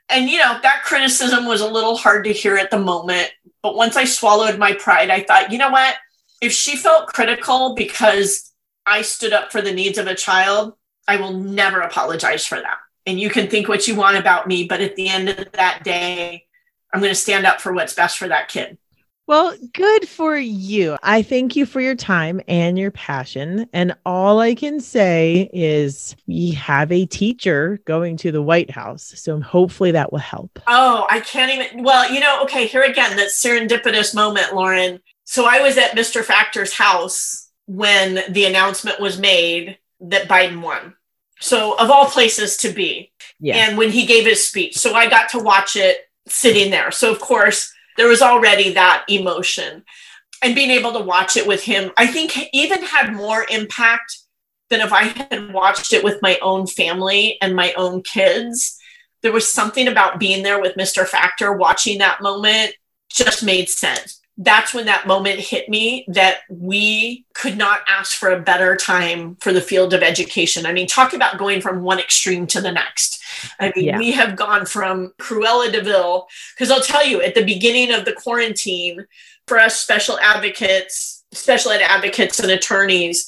[0.10, 3.32] And, you know, that criticism was a little hard to hear at the moment
[3.68, 5.96] but once I swallowed my pride, I thought, you know what?
[6.40, 8.54] If she felt critical because
[8.86, 10.74] I stood up for the needs of a child,
[11.06, 12.78] I will never apologize for that.
[13.06, 15.84] And you can think what you want about me, but at the end of that
[15.84, 16.46] day,
[16.94, 18.78] I'm going to stand up for what's best for that kid.
[19.28, 20.98] Well, good for you.
[21.04, 23.68] I thank you for your time and your passion.
[23.74, 29.12] And all I can say is we have a teacher going to the White House.
[29.18, 30.60] So hopefully that will help.
[30.66, 31.84] Oh, I can't even.
[31.84, 35.02] Well, you know, okay, here again, that serendipitous moment, Lauren.
[35.26, 36.24] So I was at Mr.
[36.24, 40.96] Factor's house when the announcement was made that Biden won.
[41.40, 43.12] So, of all places to be.
[43.40, 43.58] Yeah.
[43.58, 44.78] And when he gave his speech.
[44.78, 45.98] So I got to watch it
[46.28, 46.92] sitting there.
[46.92, 49.84] So, of course, there was already that emotion.
[50.44, 54.20] And being able to watch it with him i think even had more impact
[54.70, 58.78] than if i had watched it with my own family and my own kids.
[59.24, 62.76] There was something about being there with mr factor watching that moment
[63.10, 68.30] just made sense that's when that moment hit me that we could not ask for
[68.30, 70.66] a better time for the field of education.
[70.66, 73.20] I mean, talk about going from one extreme to the next.
[73.60, 73.98] I mean, yeah.
[73.98, 78.06] we have gone from Cruella de Vil, because I'll tell you, at the beginning of
[78.06, 79.06] the quarantine,
[79.48, 83.26] for us special advocates, special ed advocates, and attorneys,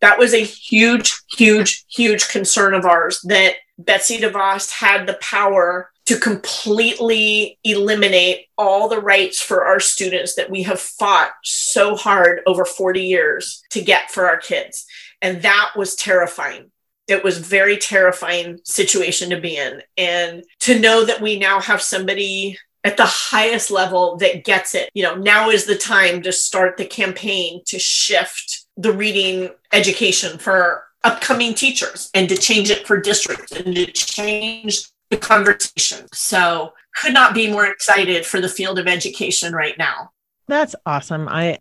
[0.00, 5.91] that was a huge, huge, huge concern of ours that Betsy DeVos had the power
[6.06, 12.40] to completely eliminate all the rights for our students that we have fought so hard
[12.46, 14.86] over 40 years to get for our kids.
[15.20, 16.70] And that was terrifying.
[17.08, 19.82] It was very terrifying situation to be in.
[19.96, 24.90] And to know that we now have somebody at the highest level that gets it.
[24.94, 30.38] You know, now is the time to start the campaign to shift the reading education
[30.38, 36.08] for upcoming teachers and to change it for districts and to change the conversation.
[36.12, 40.10] So could not be more excited for the field of education right now.
[40.48, 41.28] That's awesome.
[41.28, 41.58] I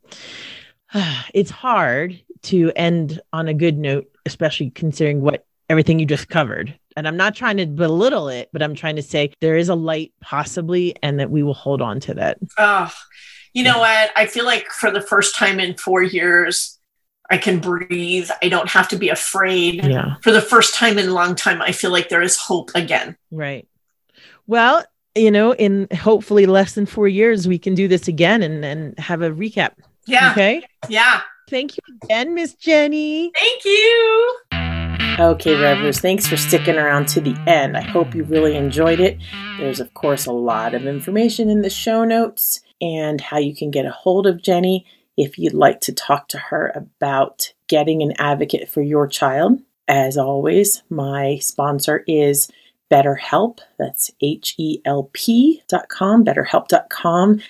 [1.33, 6.77] it's hard to end on a good note, especially considering what everything you just covered.
[6.97, 9.75] And I'm not trying to belittle it, but I'm trying to say there is a
[9.75, 12.37] light possibly and that we will hold on to that.
[12.57, 12.91] Oh,
[13.53, 14.11] you know what?
[14.15, 16.79] I feel like for the first time in four years,
[17.31, 18.29] I can breathe.
[18.43, 19.83] I don't have to be afraid.
[19.85, 20.15] Yeah.
[20.21, 23.17] For the first time in a long time, I feel like there is hope again.
[23.31, 23.67] Right.
[24.47, 24.83] Well,
[25.15, 28.99] you know, in hopefully less than four years, we can do this again and, and
[28.99, 29.71] have a recap.
[30.07, 30.31] Yeah.
[30.31, 30.63] Okay.
[30.89, 31.21] Yeah.
[31.49, 33.31] Thank you again, Miss Jeni.
[33.37, 34.37] Thank you.
[35.19, 37.75] Okay, Revers, thanks for sticking around to the end.
[37.75, 39.17] I hope you really enjoyed it.
[39.57, 43.69] There's, of course, a lot of information in the show notes and how you can
[43.71, 44.85] get a hold of Jeni
[45.17, 49.59] if you'd like to talk to her about getting an advocate for your child.
[49.87, 52.49] As always, my sponsor is
[52.91, 53.59] BetterHelp.
[53.77, 57.41] That's H E L P.com, betterhelp.com,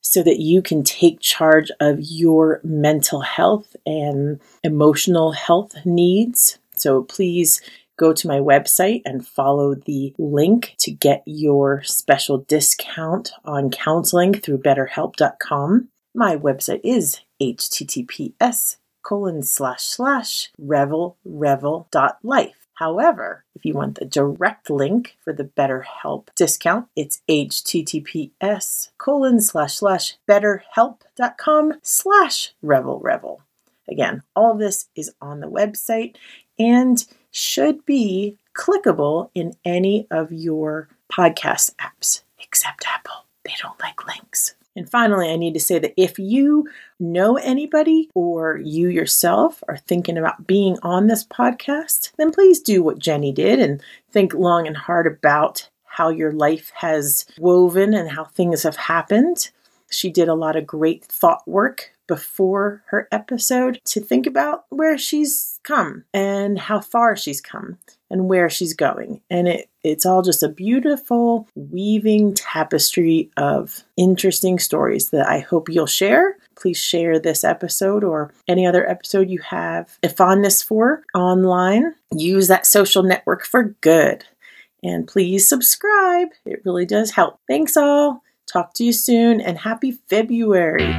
[0.00, 6.58] so that you can take charge of your mental health and emotional health needs.
[6.76, 7.60] So please
[8.00, 14.32] go to my website and follow the link to get your special discount on counseling
[14.32, 15.89] through betterhelp.com.
[16.14, 22.66] My website is https colon slash slash revel revel dot life.
[22.74, 29.74] However, if you want the direct link for the BetterHelp discount, it's https colon slash
[29.74, 33.42] slash betterhelp.com slash revel revel.
[33.86, 36.16] Again, all this is on the website
[36.58, 43.26] and should be clickable in any of your podcast apps, except Apple.
[43.44, 44.54] They don't like links.
[44.80, 46.66] And finally, I need to say that if you
[46.98, 52.82] know anybody or you yourself are thinking about being on this podcast, then please do
[52.82, 58.10] what Jeni did and think long and hard about how your life has woven and
[58.10, 59.50] how things have happened.
[59.90, 64.96] She did a lot of great thought work before her episode to think about where
[64.96, 67.76] she's come and how far she's come
[68.10, 69.20] and where she's going.
[69.28, 75.68] And it, it's all just a beautiful weaving tapestry of interesting stories that I hope
[75.68, 76.36] you'll share.
[76.58, 81.94] Please share this episode or any other episode you have a fondness for online.
[82.14, 84.24] Use that social network for good.
[84.82, 86.28] And please subscribe.
[86.44, 87.38] It really does help.
[87.48, 88.22] Thanks all.
[88.50, 90.94] Talk to you soon and happy February.